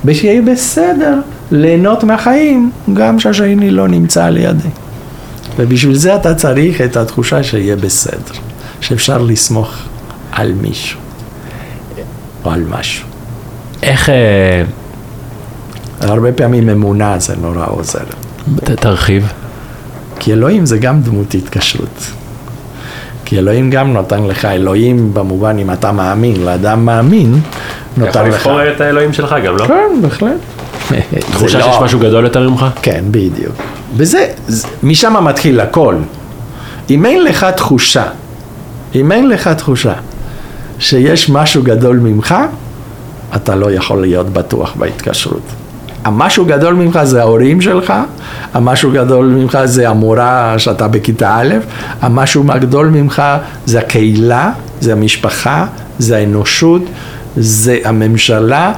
[0.06, 1.16] ושיהיה בסדר
[1.52, 4.70] ליהנות מהחיים, גם שהשני לא נמצא לידי.
[5.58, 8.34] ובשביל זה אתה צריך את התחושה שיהיה בסדר,
[8.82, 9.74] שאפשר לסמוך
[10.32, 11.00] על מישהו,
[12.46, 13.11] או על משהו.
[13.84, 14.10] איך...
[14.10, 14.64] אה,
[16.02, 18.00] הרבה פעמים אמונה זה נורא עוזר.
[18.66, 19.32] תרחיב.
[20.20, 22.12] כי אלוהים זה גם דמות התקשרות.
[23.26, 27.40] כי אלוהים גם נותן לך, אלוהים במובן אם אתה מאמין, לאדם מאמין,
[27.98, 28.36] נותן לך.
[28.40, 29.66] יכול לבחור את האלוהים שלך גם, לא?
[29.68, 30.32] כן, בהחלט.
[31.20, 32.66] תחושה שיש לא- משהו גדול יותר ממך?
[32.82, 33.56] כן, בדיוק.
[33.98, 34.28] וזה,
[34.84, 35.96] משם מתחיל הכל.
[36.90, 38.04] אם אין לך תחושה,
[38.96, 39.94] אם אין לך תחושה
[40.80, 42.36] שיש משהו גדול ממך,
[43.36, 45.42] אתה לא יכול להיות בטוח בהתקשרות.
[46.04, 47.94] המשהו גדול ממך זה ההורים שלך,
[48.54, 51.56] המשהו גדול ממך זה המורה שאתה בכיתה א',
[52.02, 53.24] המשהו הגדול ממך
[53.66, 54.52] זה הקהילה,
[54.82, 55.66] זה המשפחה,
[56.00, 56.82] זה האנושות,
[57.38, 58.74] זה הממשלה,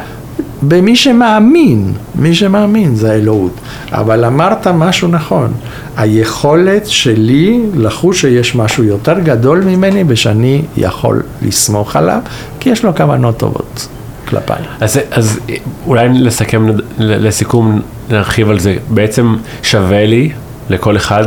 [0.68, 3.52] במי שמאמין, מי שמאמין זה האלוהות.
[3.92, 5.54] אבל אמרת משהו נכון,
[5.98, 12.20] היכולת שלי לחוש שיש משהו יותר גדול ממני ושאני יכול לסמוך עליו,
[12.60, 13.88] כי יש לו כוונות טובות.
[14.30, 14.58] כלפיי.
[14.82, 15.40] אז, אז
[15.88, 16.68] אולי לסכם,
[16.98, 18.76] לסיכום, נרחיב על זה.
[18.90, 20.32] בעצם שווה לי,
[20.70, 21.26] לכל אחד,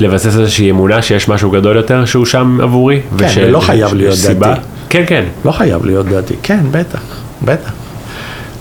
[0.00, 3.00] לבסס איזושהי אמונה שיש משהו גדול יותר שהוא שם עבורי.
[3.18, 4.52] כן, ושל, ולא חייב להיות סיבה.
[4.52, 4.60] דתי.
[4.88, 5.24] כן, כן.
[5.44, 6.34] לא חייב להיות דתי.
[6.42, 7.02] כן, בטח,
[7.44, 7.72] בטח.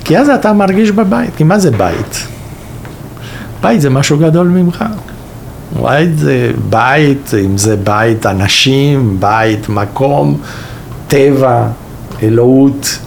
[0.03, 1.35] כי אז אתה מרגיש בבית.
[1.35, 2.27] כי מה זה בית?
[3.61, 4.85] בית זה משהו גדול ממך.
[5.81, 10.37] בית זה בית, אם זה בית אנשים, בית מקום,
[11.07, 11.67] טבע,
[12.23, 12.99] אלוהות,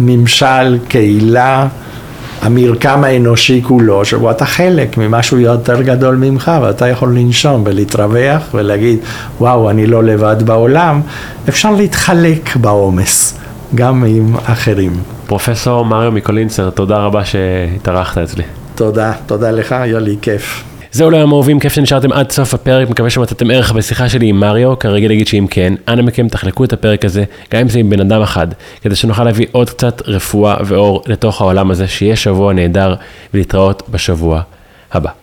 [0.00, 1.66] ממשל, קהילה,
[2.42, 8.98] המרקם האנושי כולו, שבו אתה חלק ממשהו יותר גדול ממך, ואתה יכול לנשום ולהתרווח ולהגיד,
[9.40, 11.00] וואו, אני לא לבד בעולם,
[11.48, 13.38] אפשר להתחלק בעומס,
[13.74, 14.92] גם עם אחרים.
[15.26, 18.42] פרופסור מריו מיקולינסר, תודה רבה שהתארחת אצלי.
[18.74, 20.64] תודה, תודה לך, היה לי כיף.
[20.92, 24.78] זהו לעולם אהובים, כיף שנשארתם עד סוף הפרק, מקווה שמצאתם ערך בשיחה שלי עם מריו,
[24.78, 28.00] כרגע להגיד שאם כן, אנא מכם תחלקו את הפרק הזה, גם אם זה עם בן
[28.00, 28.48] אדם אחד,
[28.82, 32.94] כדי שנוכל להביא עוד קצת רפואה ואור לתוך העולם הזה, שיהיה שבוע נהדר,
[33.34, 34.42] ולהתראות בשבוע
[34.92, 35.19] הבא.